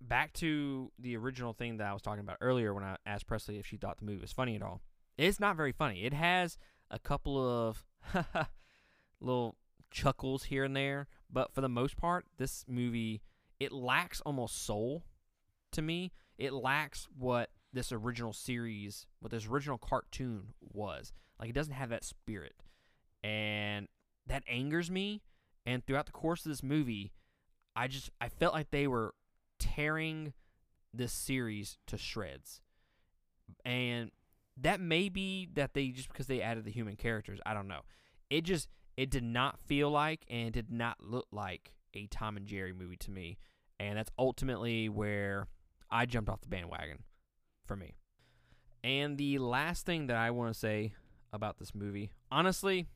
back 0.00 0.32
to 0.34 0.90
the 0.98 1.16
original 1.16 1.52
thing 1.52 1.78
that 1.78 1.86
I 1.86 1.92
was 1.92 2.02
talking 2.02 2.20
about 2.20 2.38
earlier 2.40 2.74
when 2.74 2.84
I 2.84 2.96
asked 3.06 3.26
Presley 3.26 3.58
if 3.58 3.66
she 3.66 3.76
thought 3.76 3.98
the 3.98 4.04
movie 4.04 4.20
was 4.20 4.32
funny 4.32 4.56
at 4.56 4.62
all. 4.62 4.80
It's 5.18 5.40
not 5.40 5.56
very 5.56 5.72
funny. 5.72 6.04
It 6.04 6.14
has 6.14 6.56
a 6.90 6.98
couple 6.98 7.38
of 7.38 7.84
little 9.20 9.56
chuckles 9.90 10.44
here 10.44 10.64
and 10.64 10.74
there, 10.74 11.08
but 11.30 11.52
for 11.52 11.60
the 11.60 11.68
most 11.68 11.96
part, 11.96 12.26
this 12.38 12.64
movie 12.66 13.22
it 13.58 13.72
lacks 13.72 14.22
almost 14.22 14.64
soul 14.64 15.04
to 15.72 15.82
me. 15.82 16.12
It 16.38 16.54
lacks 16.54 17.06
what 17.16 17.50
this 17.72 17.92
original 17.92 18.32
series, 18.32 19.06
what 19.20 19.30
this 19.30 19.46
original 19.46 19.76
cartoon 19.76 20.54
was. 20.60 21.12
Like 21.38 21.50
it 21.50 21.54
doesn't 21.54 21.74
have 21.74 21.90
that 21.90 22.04
spirit. 22.04 22.54
And 23.22 23.86
that 24.26 24.42
angers 24.48 24.90
me. 24.90 25.22
And 25.66 25.86
throughout 25.86 26.06
the 26.06 26.12
course 26.12 26.46
of 26.46 26.50
this 26.50 26.62
movie, 26.62 27.12
I 27.80 27.88
just 27.88 28.10
I 28.20 28.28
felt 28.28 28.52
like 28.52 28.70
they 28.70 28.86
were 28.86 29.14
tearing 29.58 30.34
this 30.92 31.14
series 31.14 31.78
to 31.86 31.96
shreds. 31.96 32.60
And 33.64 34.10
that 34.58 34.80
may 34.80 35.08
be 35.08 35.48
that 35.54 35.72
they 35.72 35.88
just 35.88 36.08
because 36.08 36.26
they 36.26 36.42
added 36.42 36.64
the 36.64 36.70
human 36.70 36.96
characters, 36.96 37.40
I 37.46 37.54
don't 37.54 37.68
know. 37.68 37.80
It 38.28 38.42
just 38.42 38.68
it 38.98 39.08
did 39.08 39.24
not 39.24 39.58
feel 39.60 39.90
like 39.90 40.26
and 40.28 40.52
did 40.52 40.70
not 40.70 40.98
look 41.00 41.26
like 41.32 41.72
a 41.94 42.06
Tom 42.08 42.36
and 42.36 42.46
Jerry 42.46 42.74
movie 42.74 42.98
to 42.98 43.10
me. 43.10 43.38
And 43.78 43.96
that's 43.96 44.10
ultimately 44.18 44.90
where 44.90 45.46
I 45.90 46.04
jumped 46.04 46.28
off 46.28 46.42
the 46.42 46.48
bandwagon 46.48 47.04
for 47.64 47.76
me. 47.76 47.94
And 48.84 49.16
the 49.16 49.38
last 49.38 49.86
thing 49.86 50.08
that 50.08 50.18
I 50.18 50.32
want 50.32 50.52
to 50.52 50.58
say 50.58 50.92
about 51.32 51.58
this 51.58 51.74
movie, 51.74 52.10
honestly, 52.30 52.88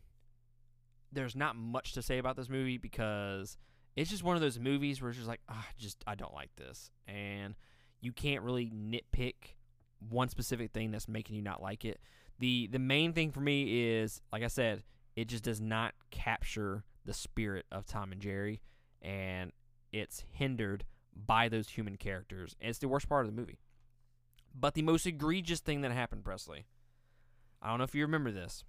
there's 1.10 1.34
not 1.34 1.56
much 1.56 1.94
to 1.94 2.02
say 2.02 2.18
about 2.18 2.36
this 2.36 2.50
movie 2.50 2.76
because 2.76 3.56
it's 3.96 4.10
just 4.10 4.22
one 4.22 4.36
of 4.36 4.42
those 4.42 4.58
movies 4.58 5.00
where 5.00 5.10
it's 5.10 5.18
just 5.18 5.28
like, 5.28 5.40
ah, 5.48 5.66
just 5.78 6.02
I 6.06 6.14
don't 6.14 6.34
like 6.34 6.54
this, 6.56 6.90
and 7.06 7.54
you 8.00 8.12
can't 8.12 8.42
really 8.42 8.70
nitpick 8.70 9.34
one 10.08 10.28
specific 10.28 10.72
thing 10.72 10.90
that's 10.90 11.08
making 11.08 11.36
you 11.36 11.42
not 11.42 11.62
like 11.62 11.84
it. 11.84 12.00
the 12.38 12.66
The 12.66 12.78
main 12.78 13.12
thing 13.12 13.30
for 13.30 13.40
me 13.40 13.92
is, 13.92 14.20
like 14.32 14.42
I 14.42 14.48
said, 14.48 14.82
it 15.16 15.28
just 15.28 15.44
does 15.44 15.60
not 15.60 15.94
capture 16.10 16.84
the 17.04 17.14
spirit 17.14 17.66
of 17.70 17.86
Tom 17.86 18.12
and 18.12 18.20
Jerry, 18.20 18.60
and 19.00 19.52
it's 19.92 20.24
hindered 20.30 20.84
by 21.14 21.48
those 21.48 21.68
human 21.68 21.96
characters. 21.96 22.56
And 22.60 22.70
it's 22.70 22.80
the 22.80 22.88
worst 22.88 23.08
part 23.08 23.26
of 23.26 23.34
the 23.34 23.40
movie. 23.40 23.58
But 24.54 24.74
the 24.74 24.82
most 24.82 25.06
egregious 25.06 25.60
thing 25.60 25.80
that 25.82 25.92
happened, 25.92 26.24
Presley. 26.24 26.66
I 27.62 27.68
don't 27.68 27.78
know 27.78 27.84
if 27.84 27.94
you 27.94 28.02
remember 28.02 28.30
this. 28.30 28.64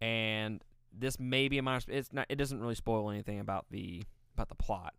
And 0.00 0.64
this 0.96 1.18
may 1.18 1.48
be 1.48 1.58
a 1.58 1.62
minor. 1.62 1.80
It's 1.88 2.12
not. 2.12 2.26
It 2.28 2.36
doesn't 2.36 2.60
really 2.60 2.74
spoil 2.74 3.10
anything 3.10 3.40
about 3.40 3.66
the 3.70 4.04
about 4.34 4.48
the 4.48 4.54
plot. 4.54 4.94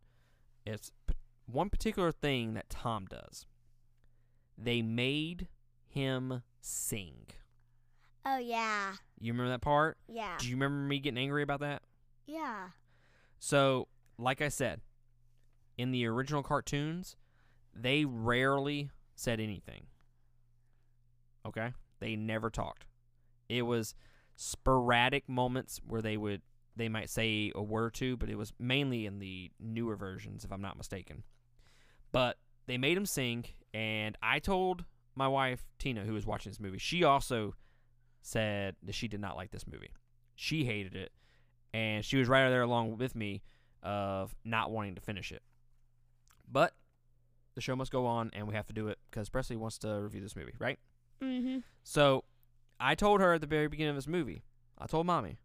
It's 0.66 0.92
p- 1.08 1.16
one 1.46 1.70
particular 1.70 2.12
thing 2.12 2.54
that 2.54 2.70
Tom 2.70 3.06
does. 3.06 3.46
They 4.58 4.82
made 4.82 5.48
him 5.88 6.44
sing. 6.60 7.28
Oh 8.26 8.38
yeah. 8.38 8.94
You 9.20 9.34
remember 9.34 9.52
that 9.52 9.62
part? 9.62 9.98
Yeah. 10.08 10.38
Do 10.40 10.48
you 10.48 10.56
remember 10.56 10.88
me 10.88 11.00
getting 11.00 11.18
angry 11.18 11.44
about 11.44 11.60
that? 11.62 11.82
Yeah. 12.26 12.70
So, 13.40 13.88
like 14.18 14.42
I 14.42 14.50
said, 14.50 14.82
in 15.78 15.92
the 15.92 16.06
original 16.06 16.44
cartoons, 16.44 17.16
they 17.74 18.06
rarely 18.06 18.92
said 19.16 19.40
anything. 19.40 19.88
Okay? 21.46 21.74
They 22.00 22.16
never 22.16 22.50
talked. 22.50 22.86
It 23.50 23.64
was 23.64 23.96
sporadic 24.42 25.30
moments 25.30 25.80
where 25.86 26.02
they 26.02 26.18
would 26.18 26.42
they 26.76 26.90
might 26.90 27.10
say 27.10 27.52
a 27.54 27.62
word 27.62 27.84
or 27.84 27.90
two, 27.90 28.16
but 28.18 28.30
it 28.30 28.38
was 28.38 28.54
mainly 28.58 29.06
in 29.06 29.20
the 29.20 29.52
newer 29.60 29.96
versions 29.96 30.46
if 30.46 30.52
I'm 30.52 30.62
not 30.62 30.78
mistaken. 30.78 31.24
But 32.12 32.38
they 32.66 32.78
made 32.78 32.98
him 32.98 33.06
sing 33.06 33.46
and 33.74 34.18
I 34.24 34.40
told 34.40 34.86
my 35.16 35.28
wife 35.28 35.64
Tina 35.80 36.04
who 36.04 36.14
was 36.14 36.26
watching 36.26 36.52
this 36.52 36.60
movie, 36.60 36.78
she 36.78 37.04
also 37.04 37.56
said 38.22 38.76
that 38.84 38.96
she 38.96 39.08
did 39.08 39.20
not 39.20 39.36
like 39.36 39.52
this 39.52 39.68
movie. 39.68 39.92
She 40.36 40.66
hated 40.66 40.96
it 40.96 41.12
and 41.74 42.04
she 42.04 42.18
was 42.18 42.28
right 42.28 42.50
there 42.50 42.62
along 42.62 42.98
with 42.98 43.16
me 43.16 43.42
of 43.84 44.36
not 44.44 44.72
wanting 44.72 44.96
to 44.96 45.02
finish 45.02 45.32
it. 45.32 45.44
But 46.50 46.74
the 47.56 47.62
show 47.62 47.76
must 47.76 47.92
go 47.92 48.06
on, 48.06 48.32
and 48.34 48.48
we 48.48 48.56
have 48.56 48.68
to 48.68 48.74
do 48.74 48.88
it 48.88 48.98
because 49.10 49.30
Presley 49.30 49.58
wants 49.58 49.78
to 49.80 49.88
review 50.02 50.22
this 50.22 50.36
movie, 50.36 50.54
right? 50.60 50.80
Mm-hmm. 51.22 51.60
So 51.84 52.24
I 52.82 52.96
told 52.96 53.22
her 53.22 53.34
at 53.34 53.42
the 53.42 53.48
very 53.48 53.68
beginning 53.68 53.92
of 53.92 53.96
this 53.96 54.08
movie, 54.08 54.44
I 54.78 54.88
told 54.88 55.06
mommy, 55.06 55.38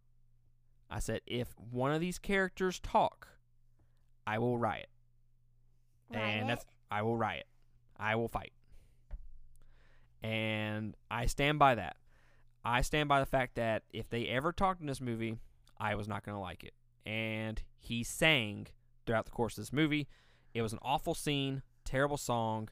I 0.90 1.00
said, 1.00 1.20
if 1.26 1.48
one 1.70 1.92
of 1.92 2.00
these 2.00 2.18
characters 2.18 2.80
talk, 2.80 3.28
I 4.26 4.38
will 4.38 4.56
riot. 4.56 4.88
And 6.10 6.48
that's 6.48 6.64
I 6.90 7.02
will 7.02 7.16
riot. 7.16 7.46
I 7.98 8.14
will 8.14 8.28
fight. 8.28 8.52
And 10.22 10.94
I 11.10 11.26
stand 11.26 11.58
by 11.58 11.74
that. 11.74 11.96
I 12.64 12.80
stand 12.80 13.08
by 13.08 13.20
the 13.20 13.26
fact 13.26 13.56
that 13.56 13.82
if 13.92 14.08
they 14.08 14.26
ever 14.28 14.50
talked 14.50 14.80
in 14.80 14.86
this 14.86 15.00
movie, 15.00 15.36
I 15.78 15.94
was 15.94 16.08
not 16.08 16.24
going 16.24 16.36
to 16.36 16.40
like 16.40 16.64
it. 16.64 16.72
And 17.04 17.62
he 17.78 18.02
sang 18.02 18.68
throughout 19.04 19.26
the 19.26 19.30
course 19.30 19.58
of 19.58 19.62
this 19.62 19.72
movie. 19.72 20.08
It 20.54 20.62
was 20.62 20.72
an 20.72 20.78
awful 20.82 21.14
scene, 21.14 21.62
terrible 21.84 22.16
song, 22.16 22.70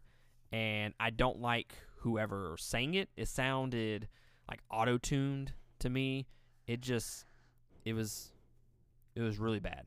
and 0.51 0.95
I 0.99 1.11
don't 1.11 1.41
like 1.41 1.75
whoever 1.99 2.57
sang 2.59 2.95
it. 2.95 3.11
It 3.17 3.29
sounded 3.29 4.09
like 4.49 4.61
auto 4.71 4.99
tuned 4.99 5.53
to 5.81 5.91
me. 5.91 6.27
It 6.67 6.81
just, 6.81 7.27
it 7.85 7.93
was, 7.93 8.33
it 9.15 9.21
was 9.21 9.39
really 9.39 9.61
bad. 9.61 9.87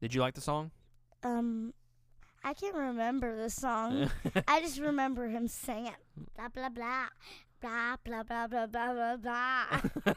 Did 0.00 0.14
you 0.14 0.20
like 0.20 0.34
the 0.34 0.40
song? 0.40 0.70
Um, 1.22 1.72
I 2.44 2.54
can't 2.54 2.76
remember 2.76 3.36
the 3.36 3.50
song. 3.50 4.10
I 4.48 4.60
just 4.60 4.78
remember 4.78 5.26
him 5.28 5.48
singing 5.48 5.94
blah 6.36 6.48
blah 6.48 6.68
blah 6.68 7.08
blah 7.60 7.96
blah 8.04 8.22
blah 8.22 8.46
blah 8.46 8.66
blah 8.66 9.16
blah 9.16 9.16
blah. 9.16 10.14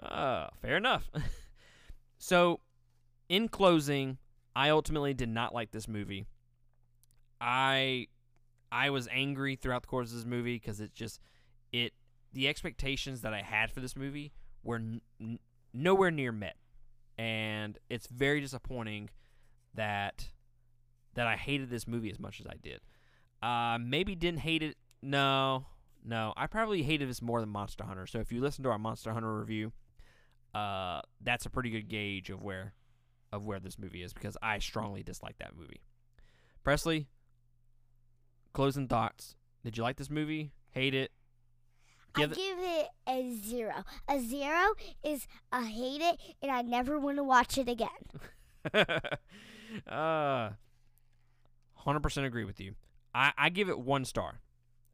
uh, 0.00 0.48
fair 0.62 0.76
enough. 0.76 1.08
so, 2.18 2.60
in 3.28 3.48
closing, 3.48 4.18
I 4.56 4.70
ultimately 4.70 5.14
did 5.14 5.28
not 5.28 5.54
like 5.54 5.70
this 5.70 5.86
movie. 5.86 6.26
I 7.40 8.08
I 8.70 8.90
was 8.90 9.08
angry 9.10 9.56
throughout 9.56 9.82
the 9.82 9.88
course 9.88 10.10
of 10.10 10.16
this 10.16 10.26
movie 10.26 10.56
because 10.56 10.80
it 10.80 10.94
just 10.94 11.20
it 11.72 11.92
the 12.32 12.48
expectations 12.48 13.22
that 13.22 13.32
I 13.32 13.42
had 13.42 13.70
for 13.70 13.80
this 13.80 13.96
movie 13.96 14.32
were 14.62 14.76
n- 14.76 15.00
n- 15.20 15.38
nowhere 15.72 16.10
near 16.10 16.32
met, 16.32 16.56
and 17.16 17.78
it's 17.88 18.06
very 18.08 18.40
disappointing 18.40 19.10
that 19.74 20.30
that 21.14 21.26
I 21.26 21.36
hated 21.36 21.70
this 21.70 21.86
movie 21.86 22.10
as 22.10 22.18
much 22.18 22.40
as 22.40 22.46
I 22.46 22.54
did. 22.62 22.80
Uh, 23.42 23.78
maybe 23.80 24.14
didn't 24.14 24.40
hate 24.40 24.62
it. 24.62 24.76
No, 25.02 25.66
no, 26.04 26.32
I 26.36 26.46
probably 26.46 26.82
hated 26.82 27.08
this 27.08 27.22
more 27.22 27.40
than 27.40 27.48
Monster 27.48 27.84
Hunter. 27.84 28.06
So 28.06 28.18
if 28.18 28.32
you 28.32 28.40
listen 28.40 28.64
to 28.64 28.70
our 28.70 28.78
Monster 28.78 29.12
Hunter 29.12 29.38
review, 29.38 29.72
uh, 30.54 31.00
that's 31.20 31.46
a 31.46 31.50
pretty 31.50 31.70
good 31.70 31.88
gauge 31.88 32.30
of 32.30 32.42
where 32.42 32.74
of 33.32 33.44
where 33.44 33.58
this 33.58 33.78
movie 33.78 34.02
is 34.02 34.12
because 34.12 34.36
I 34.42 34.58
strongly 34.58 35.02
dislike 35.02 35.36
that 35.38 35.56
movie. 35.56 35.80
Presley, 36.62 37.08
closing 38.56 38.88
thoughts. 38.88 39.36
Did 39.62 39.76
you 39.76 39.82
like 39.82 39.96
this 39.98 40.08
movie? 40.08 40.50
Hate 40.70 40.94
it? 40.94 41.12
I 42.14 42.20
Give 42.20 42.32
it- 42.32 42.36
give 42.36 42.58
it 42.58 42.88
a 43.06 43.38
zero. 43.46 43.84
A 44.08 44.18
zero 44.18 44.72
is 45.04 45.26
I 45.52 45.66
hate 45.66 46.00
it 46.00 46.18
and 46.40 46.50
I 46.50 46.62
never 46.62 46.98
want 46.98 47.18
to 47.18 47.22
watch 47.22 47.58
it 47.58 47.68
again. 47.68 47.88
uh, 49.86 50.50
100% 51.86 52.24
agree 52.24 52.44
with 52.44 52.58
you. 52.58 52.74
I, 53.14 53.32
I 53.36 53.48
give 53.50 53.68
it 53.68 53.78
one 53.78 54.06
star. 54.06 54.40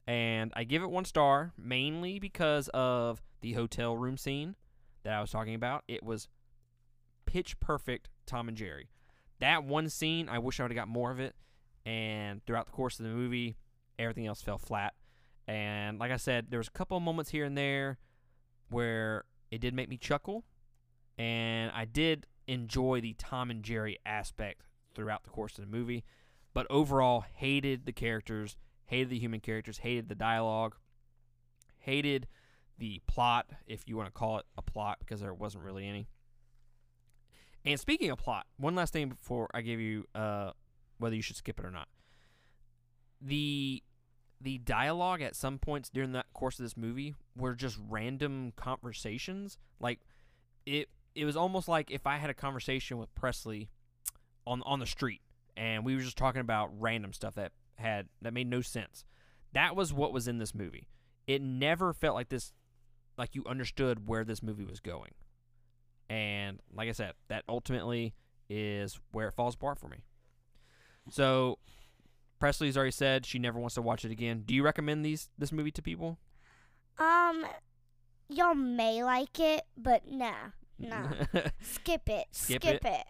And 0.05 0.51
I 0.57 0.65
give 0.65 0.83
it 0.83 0.89
one 0.89 1.05
star 1.05 1.53
mainly 1.57 2.19
because 2.19 2.67
of 2.73 3.21
the 3.39 3.53
hotel 3.53 3.95
room 3.95 4.17
scene 4.17 4.55
that 5.03 5.13
I 5.13 5.21
was 5.21 5.31
talking 5.31 5.55
about. 5.55 5.85
It 5.87 6.03
was 6.03 6.27
pitch 7.25 7.57
perfect 7.61 8.09
Tom 8.25 8.49
and 8.49 8.57
Jerry. 8.57 8.89
That 9.39 9.63
one 9.63 9.87
scene, 9.87 10.27
I 10.27 10.39
wish 10.39 10.59
I 10.59 10.63
would 10.63 10.71
have 10.71 10.75
got 10.75 10.89
more 10.89 11.11
of 11.11 11.21
it. 11.21 11.35
And 11.85 12.45
throughout 12.45 12.67
the 12.67 12.71
course 12.71 12.99
of 12.99 13.05
the 13.05 13.11
movie, 13.11 13.57
everything 13.99 14.25
else 14.25 14.41
fell 14.41 14.57
flat. 14.57 14.93
And 15.47 15.99
like 15.99 16.11
I 16.11 16.17
said, 16.17 16.47
there 16.49 16.59
was 16.59 16.67
a 16.67 16.71
couple 16.71 16.95
of 16.95 17.03
moments 17.03 17.31
here 17.31 17.45
and 17.45 17.57
there 17.57 17.97
where 18.69 19.25
it 19.51 19.59
did 19.59 19.73
make 19.73 19.89
me 19.89 19.97
chuckle. 19.97 20.45
And 21.17 21.71
I 21.75 21.85
did 21.85 22.25
enjoy 22.47 23.01
the 23.01 23.13
Tom 23.17 23.51
and 23.51 23.63
Jerry 23.63 23.99
aspect 24.05 24.63
throughout 24.95 25.23
the 25.23 25.29
course 25.29 25.57
of 25.57 25.65
the 25.65 25.71
movie, 25.71 26.03
but 26.53 26.67
overall 26.69 27.25
hated 27.35 27.85
the 27.85 27.91
characters, 27.91 28.57
hated 28.85 29.09
the 29.09 29.19
human 29.19 29.39
characters, 29.39 29.79
hated 29.79 30.09
the 30.09 30.15
dialogue, 30.15 30.75
hated 31.79 32.27
the 32.77 33.01
plot, 33.07 33.47
if 33.67 33.87
you 33.87 33.95
want 33.97 34.07
to 34.07 34.11
call 34.11 34.39
it 34.39 34.45
a 34.57 34.61
plot, 34.61 34.97
because 34.99 35.21
there 35.21 35.33
wasn't 35.33 35.63
really 35.63 35.87
any. 35.87 36.07
And 37.65 37.79
speaking 37.79 38.09
of 38.11 38.17
plot, 38.17 38.45
one 38.57 38.75
last 38.75 38.93
thing 38.93 39.09
before 39.09 39.49
I 39.53 39.61
give 39.61 39.79
you 39.79 40.05
uh, 40.13 40.51
whether 40.97 41.15
you 41.15 41.21
should 41.21 41.35
skip 41.35 41.59
it 41.59 41.65
or 41.65 41.71
not. 41.71 41.87
The 43.21 43.83
the 44.41 44.57
dialogue 44.57 45.21
at 45.21 45.35
some 45.35 45.57
points 45.57 45.89
during 45.89 46.11
that 46.11 46.25
course 46.33 46.59
of 46.59 46.63
this 46.63 46.75
movie 46.75 47.15
were 47.35 47.55
just 47.55 47.77
random 47.89 48.51
conversations. 48.55 49.57
Like 49.79 49.99
it 50.65 50.89
it 51.15 51.25
was 51.25 51.37
almost 51.37 51.67
like 51.67 51.91
if 51.91 52.05
I 52.05 52.17
had 52.17 52.29
a 52.29 52.33
conversation 52.33 52.97
with 52.97 53.13
Presley 53.15 53.69
on 54.45 54.61
on 54.63 54.79
the 54.79 54.85
street 54.85 55.21
and 55.55 55.85
we 55.85 55.95
were 55.95 56.01
just 56.01 56.17
talking 56.17 56.41
about 56.41 56.71
random 56.79 57.13
stuff 57.13 57.35
that 57.35 57.51
had 57.75 58.07
that 58.21 58.33
made 58.33 58.47
no 58.47 58.61
sense. 58.61 59.05
That 59.53 59.75
was 59.75 59.93
what 59.93 60.13
was 60.13 60.27
in 60.27 60.39
this 60.39 60.53
movie. 60.53 60.87
It 61.27 61.41
never 61.41 61.93
felt 61.93 62.15
like 62.15 62.29
this 62.29 62.51
like 63.17 63.35
you 63.35 63.43
understood 63.45 64.07
where 64.07 64.23
this 64.23 64.41
movie 64.43 64.65
was 64.65 64.79
going. 64.79 65.11
And 66.09 66.59
like 66.73 66.89
I 66.89 66.93
said, 66.93 67.13
that 67.27 67.43
ultimately 67.47 68.13
is 68.49 68.99
where 69.11 69.27
it 69.27 69.33
falls 69.33 69.55
apart 69.55 69.79
for 69.79 69.87
me. 69.87 70.03
So 71.09 71.59
Presley's 72.39 72.75
already 72.75 72.91
said 72.91 73.25
she 73.25 73.39
never 73.39 73.59
wants 73.59 73.75
to 73.75 73.81
watch 73.81 74.05
it 74.05 74.11
again. 74.11 74.43
Do 74.45 74.53
you 74.53 74.63
recommend 74.63 75.05
these 75.05 75.29
this 75.37 75.51
movie 75.51 75.71
to 75.71 75.81
people? 75.81 76.17
Um, 76.99 77.45
y'all 78.29 78.55
may 78.55 79.03
like 79.03 79.39
it, 79.39 79.63
but 79.77 80.09
nah, 80.09 80.33
nah. 80.77 81.07
Skip 81.61 82.09
it. 82.09 82.25
Skip 82.31 82.63
Skip, 82.63 82.85
it? 82.85 82.85
it. 82.85 83.05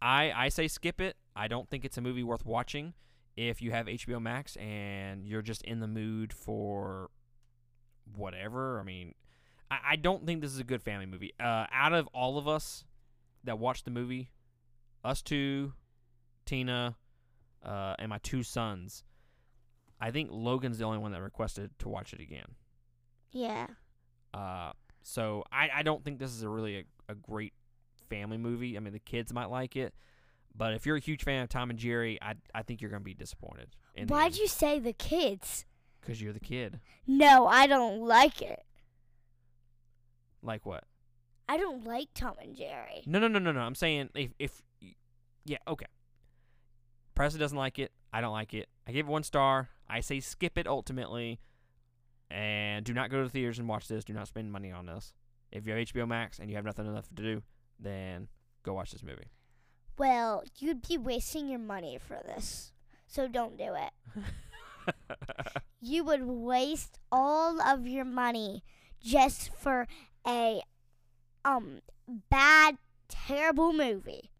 I 0.00 0.32
I 0.34 0.48
say 0.48 0.68
skip 0.68 1.00
it. 1.00 1.16
I 1.34 1.48
don't 1.48 1.68
think 1.70 1.84
it's 1.84 1.96
a 1.96 2.00
movie 2.00 2.22
worth 2.22 2.44
watching 2.44 2.94
if 3.36 3.62
you 3.62 3.70
have 3.70 3.86
HBO 3.86 4.20
Max 4.20 4.56
and 4.56 5.26
you're 5.26 5.42
just 5.42 5.62
in 5.62 5.80
the 5.80 5.86
mood 5.86 6.32
for 6.32 7.08
whatever. 8.14 8.78
I 8.78 8.82
mean, 8.82 9.14
I, 9.70 9.78
I 9.90 9.96
don't 9.96 10.26
think 10.26 10.42
this 10.42 10.52
is 10.52 10.58
a 10.58 10.64
good 10.64 10.82
family 10.82 11.06
movie. 11.06 11.32
Uh, 11.40 11.66
out 11.72 11.92
of 11.92 12.08
all 12.12 12.36
of 12.36 12.46
us 12.46 12.84
that 13.44 13.58
watched 13.58 13.84
the 13.84 13.90
movie, 13.90 14.30
us 15.04 15.22
two, 15.22 15.72
Tina, 16.44 16.96
uh, 17.64 17.94
and 17.98 18.08
my 18.08 18.18
two 18.18 18.42
sons, 18.42 19.04
I 20.00 20.10
think 20.10 20.30
Logan's 20.32 20.78
the 20.78 20.84
only 20.84 20.98
one 20.98 21.12
that 21.12 21.22
requested 21.22 21.70
to 21.78 21.88
watch 21.88 22.12
it 22.12 22.20
again. 22.20 22.56
Yeah. 23.30 23.66
Uh, 24.34 24.72
so 25.02 25.44
I, 25.52 25.70
I 25.74 25.82
don't 25.82 26.04
think 26.04 26.18
this 26.18 26.30
is 26.30 26.42
a 26.42 26.48
really 26.48 26.78
a, 26.78 26.84
a 27.12 27.14
great 27.14 27.52
family 28.08 28.38
movie. 28.38 28.76
I 28.76 28.80
mean, 28.80 28.92
the 28.92 28.98
kids 28.98 29.32
might 29.32 29.50
like 29.50 29.76
it, 29.76 29.94
but 30.54 30.74
if 30.74 30.86
you're 30.86 30.96
a 30.96 31.00
huge 31.00 31.24
fan 31.24 31.42
of 31.42 31.48
Tom 31.48 31.70
and 31.70 31.78
Jerry, 31.78 32.18
I 32.20 32.34
I 32.54 32.62
think 32.62 32.80
you're 32.80 32.90
gonna 32.90 33.00
be 33.00 33.14
disappointed. 33.14 33.68
Why'd 34.06 34.36
you 34.36 34.48
say 34.48 34.78
the 34.78 34.92
kids? 34.92 35.66
Because 36.00 36.20
you're 36.20 36.32
the 36.32 36.40
kid. 36.40 36.80
No, 37.06 37.46
I 37.46 37.66
don't 37.66 38.00
like 38.00 38.42
it. 38.42 38.64
Like 40.42 40.66
what? 40.66 40.84
I 41.48 41.56
don't 41.56 41.84
like 41.84 42.08
Tom 42.14 42.34
and 42.42 42.56
Jerry. 42.56 43.02
No, 43.06 43.18
no, 43.18 43.28
no, 43.28 43.38
no, 43.38 43.52
no. 43.52 43.60
I'm 43.60 43.74
saying 43.74 44.10
if 44.14 44.32
if 44.38 44.62
yeah, 45.44 45.58
okay. 45.68 45.86
Presley 47.14 47.40
doesn't 47.40 47.56
like 47.58 47.78
it. 47.78 47.92
I 48.12 48.20
don't 48.20 48.32
like 48.32 48.54
it. 48.54 48.68
I 48.86 48.92
give 48.92 49.06
it 49.06 49.10
one 49.10 49.22
star. 49.22 49.68
I 49.88 50.00
say 50.00 50.20
skip 50.20 50.58
it 50.58 50.66
ultimately. 50.66 51.40
And 52.30 52.84
do 52.84 52.94
not 52.94 53.10
go 53.10 53.18
to 53.18 53.24
the 53.24 53.30
theaters 53.30 53.58
and 53.58 53.68
watch 53.68 53.88
this. 53.88 54.04
Do 54.04 54.12
not 54.12 54.28
spend 54.28 54.50
money 54.50 54.72
on 54.72 54.86
this. 54.86 55.12
If 55.50 55.66
you 55.66 55.74
have 55.74 55.86
HBO 55.88 56.08
Max 56.08 56.38
and 56.38 56.48
you 56.48 56.56
have 56.56 56.64
nothing 56.64 56.86
enough 56.86 57.08
to 57.08 57.14
do, 57.14 57.42
then 57.78 58.28
go 58.62 58.72
watch 58.72 58.92
this 58.92 59.02
movie. 59.02 59.28
Well, 59.98 60.42
you'd 60.58 60.86
be 60.86 60.96
wasting 60.96 61.48
your 61.48 61.58
money 61.58 61.98
for 61.98 62.18
this. 62.24 62.72
So 63.06 63.28
don't 63.28 63.58
do 63.58 63.74
it. 63.74 64.24
You 65.84 66.04
would 66.04 66.24
waste 66.24 67.00
all 67.10 67.60
of 67.60 67.88
your 67.88 68.04
money 68.04 68.62
just 69.02 69.50
for 69.52 69.88
a 70.24 70.62
um 71.44 71.80
bad 72.30 72.78
terrible 73.08 73.72
movie. 73.72 74.30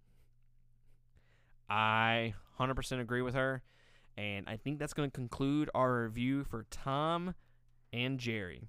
I 1.68 2.34
100% 2.58 3.00
agree 3.00 3.22
with 3.22 3.34
her. 3.34 3.62
And 4.16 4.48
I 4.48 4.56
think 4.56 4.78
that's 4.78 4.94
going 4.94 5.10
to 5.10 5.14
conclude 5.14 5.70
our 5.74 6.02
review 6.02 6.44
for 6.44 6.66
Tom 6.70 7.34
and 7.92 8.18
Jerry. 8.18 8.68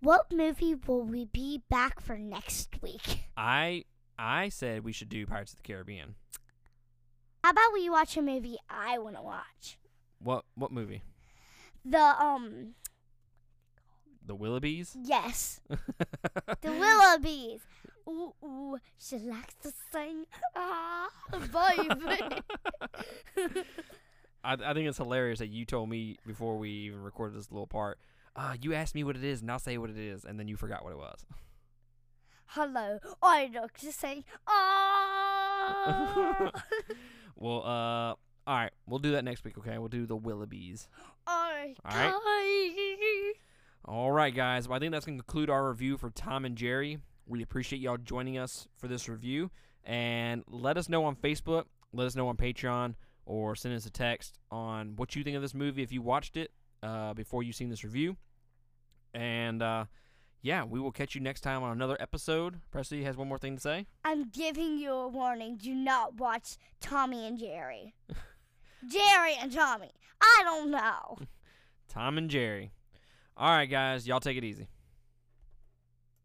What 0.00 0.32
movie 0.32 0.74
will 0.74 1.02
we 1.02 1.26
be 1.26 1.62
back 1.68 2.00
for 2.00 2.18
next 2.18 2.80
week? 2.82 3.26
I 3.36 3.84
I 4.18 4.48
said 4.48 4.84
we 4.84 4.92
should 4.92 5.08
do 5.08 5.26
Pirates 5.26 5.52
of 5.52 5.58
the 5.58 5.62
Caribbean. 5.62 6.14
How 7.42 7.50
about 7.50 7.72
we 7.72 7.88
watch 7.88 8.16
a 8.16 8.22
movie 8.22 8.58
I 8.68 8.98
want 8.98 9.16
to 9.16 9.22
watch? 9.22 9.78
What 10.20 10.44
what 10.54 10.72
movie? 10.72 11.02
The 11.84 11.98
um 11.98 12.74
The 14.28 14.36
Willoughbys? 14.36 14.94
yes, 15.04 15.58
the 15.68 16.68
Willoughbys. 16.68 17.60
Ooh, 18.06 18.34
ooh, 18.44 18.76
she 18.98 19.16
likes 19.16 19.54
to 19.62 19.72
sing. 19.90 20.26
Ah, 20.54 21.08
baby. 21.32 22.42
I, 24.44 24.52
I 24.52 24.74
think 24.74 24.86
it's 24.86 24.98
hilarious 24.98 25.38
that 25.38 25.48
you 25.48 25.64
told 25.64 25.88
me 25.88 26.18
before 26.26 26.58
we 26.58 26.68
even 26.68 27.02
recorded 27.02 27.38
this 27.38 27.50
little 27.50 27.66
part. 27.66 27.98
Uh, 28.36 28.54
you 28.60 28.74
asked 28.74 28.94
me 28.94 29.02
what 29.02 29.16
it 29.16 29.24
is, 29.24 29.40
and 29.40 29.50
I'll 29.50 29.58
say 29.58 29.78
what 29.78 29.88
it 29.88 29.98
is, 29.98 30.26
and 30.26 30.38
then 30.38 30.46
you 30.46 30.56
forgot 30.56 30.84
what 30.84 30.92
it 30.92 30.98
was. 30.98 31.24
Hello, 32.48 32.98
I 33.22 33.50
like 33.54 33.78
to 33.78 33.92
sing. 33.92 34.24
Ah. 34.46 36.50
well, 37.36 37.62
uh, 37.64 38.14
all 38.48 38.56
right, 38.56 38.72
we'll 38.86 38.98
do 38.98 39.12
that 39.12 39.24
next 39.24 39.44
week. 39.44 39.56
Okay, 39.56 39.78
we'll 39.78 39.88
do 39.88 40.04
the 40.04 40.16
Willoughbys. 40.16 40.88
I 41.26 41.74
All 41.84 41.94
right. 41.94 42.12
All 43.88 44.12
right, 44.12 44.34
guys. 44.34 44.68
Well, 44.68 44.76
I 44.76 44.80
think 44.80 44.92
that's 44.92 45.06
going 45.06 45.16
to 45.16 45.24
conclude 45.24 45.48
our 45.48 45.66
review 45.66 45.96
for 45.96 46.10
Tom 46.10 46.44
and 46.44 46.56
Jerry. 46.56 46.98
We 47.26 47.42
appreciate 47.42 47.80
y'all 47.80 47.96
joining 47.96 48.36
us 48.36 48.68
for 48.76 48.86
this 48.86 49.08
review. 49.08 49.50
And 49.82 50.44
let 50.46 50.76
us 50.76 50.90
know 50.90 51.06
on 51.06 51.16
Facebook, 51.16 51.64
let 51.94 52.06
us 52.06 52.14
know 52.14 52.28
on 52.28 52.36
Patreon, 52.36 52.96
or 53.24 53.56
send 53.56 53.74
us 53.74 53.86
a 53.86 53.90
text 53.90 54.40
on 54.50 54.94
what 54.96 55.16
you 55.16 55.24
think 55.24 55.36
of 55.36 55.42
this 55.42 55.54
movie 55.54 55.82
if 55.82 55.90
you 55.90 56.02
watched 56.02 56.36
it 56.36 56.50
uh, 56.82 57.14
before 57.14 57.42
you've 57.42 57.56
seen 57.56 57.70
this 57.70 57.82
review. 57.82 58.18
And 59.14 59.62
uh, 59.62 59.86
yeah, 60.42 60.64
we 60.64 60.80
will 60.80 60.92
catch 60.92 61.14
you 61.14 61.22
next 61.22 61.40
time 61.40 61.62
on 61.62 61.72
another 61.72 61.96
episode. 61.98 62.60
Presley 62.70 63.04
has 63.04 63.16
one 63.16 63.26
more 63.26 63.38
thing 63.38 63.54
to 63.54 63.62
say. 63.62 63.86
I'm 64.04 64.28
giving 64.28 64.76
you 64.76 64.92
a 64.92 65.08
warning. 65.08 65.56
Do 65.56 65.74
not 65.74 66.16
watch 66.16 66.58
Tommy 66.82 67.26
and 67.26 67.38
Jerry. 67.38 67.94
Jerry 68.86 69.32
and 69.40 69.50
Tommy. 69.50 69.92
I 70.20 70.42
don't 70.44 70.70
know. 70.70 71.20
Tom 71.88 72.18
and 72.18 72.28
Jerry. 72.28 72.72
All 73.38 73.50
right, 73.50 73.66
guys. 73.66 74.06
Y'all 74.06 74.18
take 74.18 74.36
it 74.36 74.42
easy. 74.42 74.66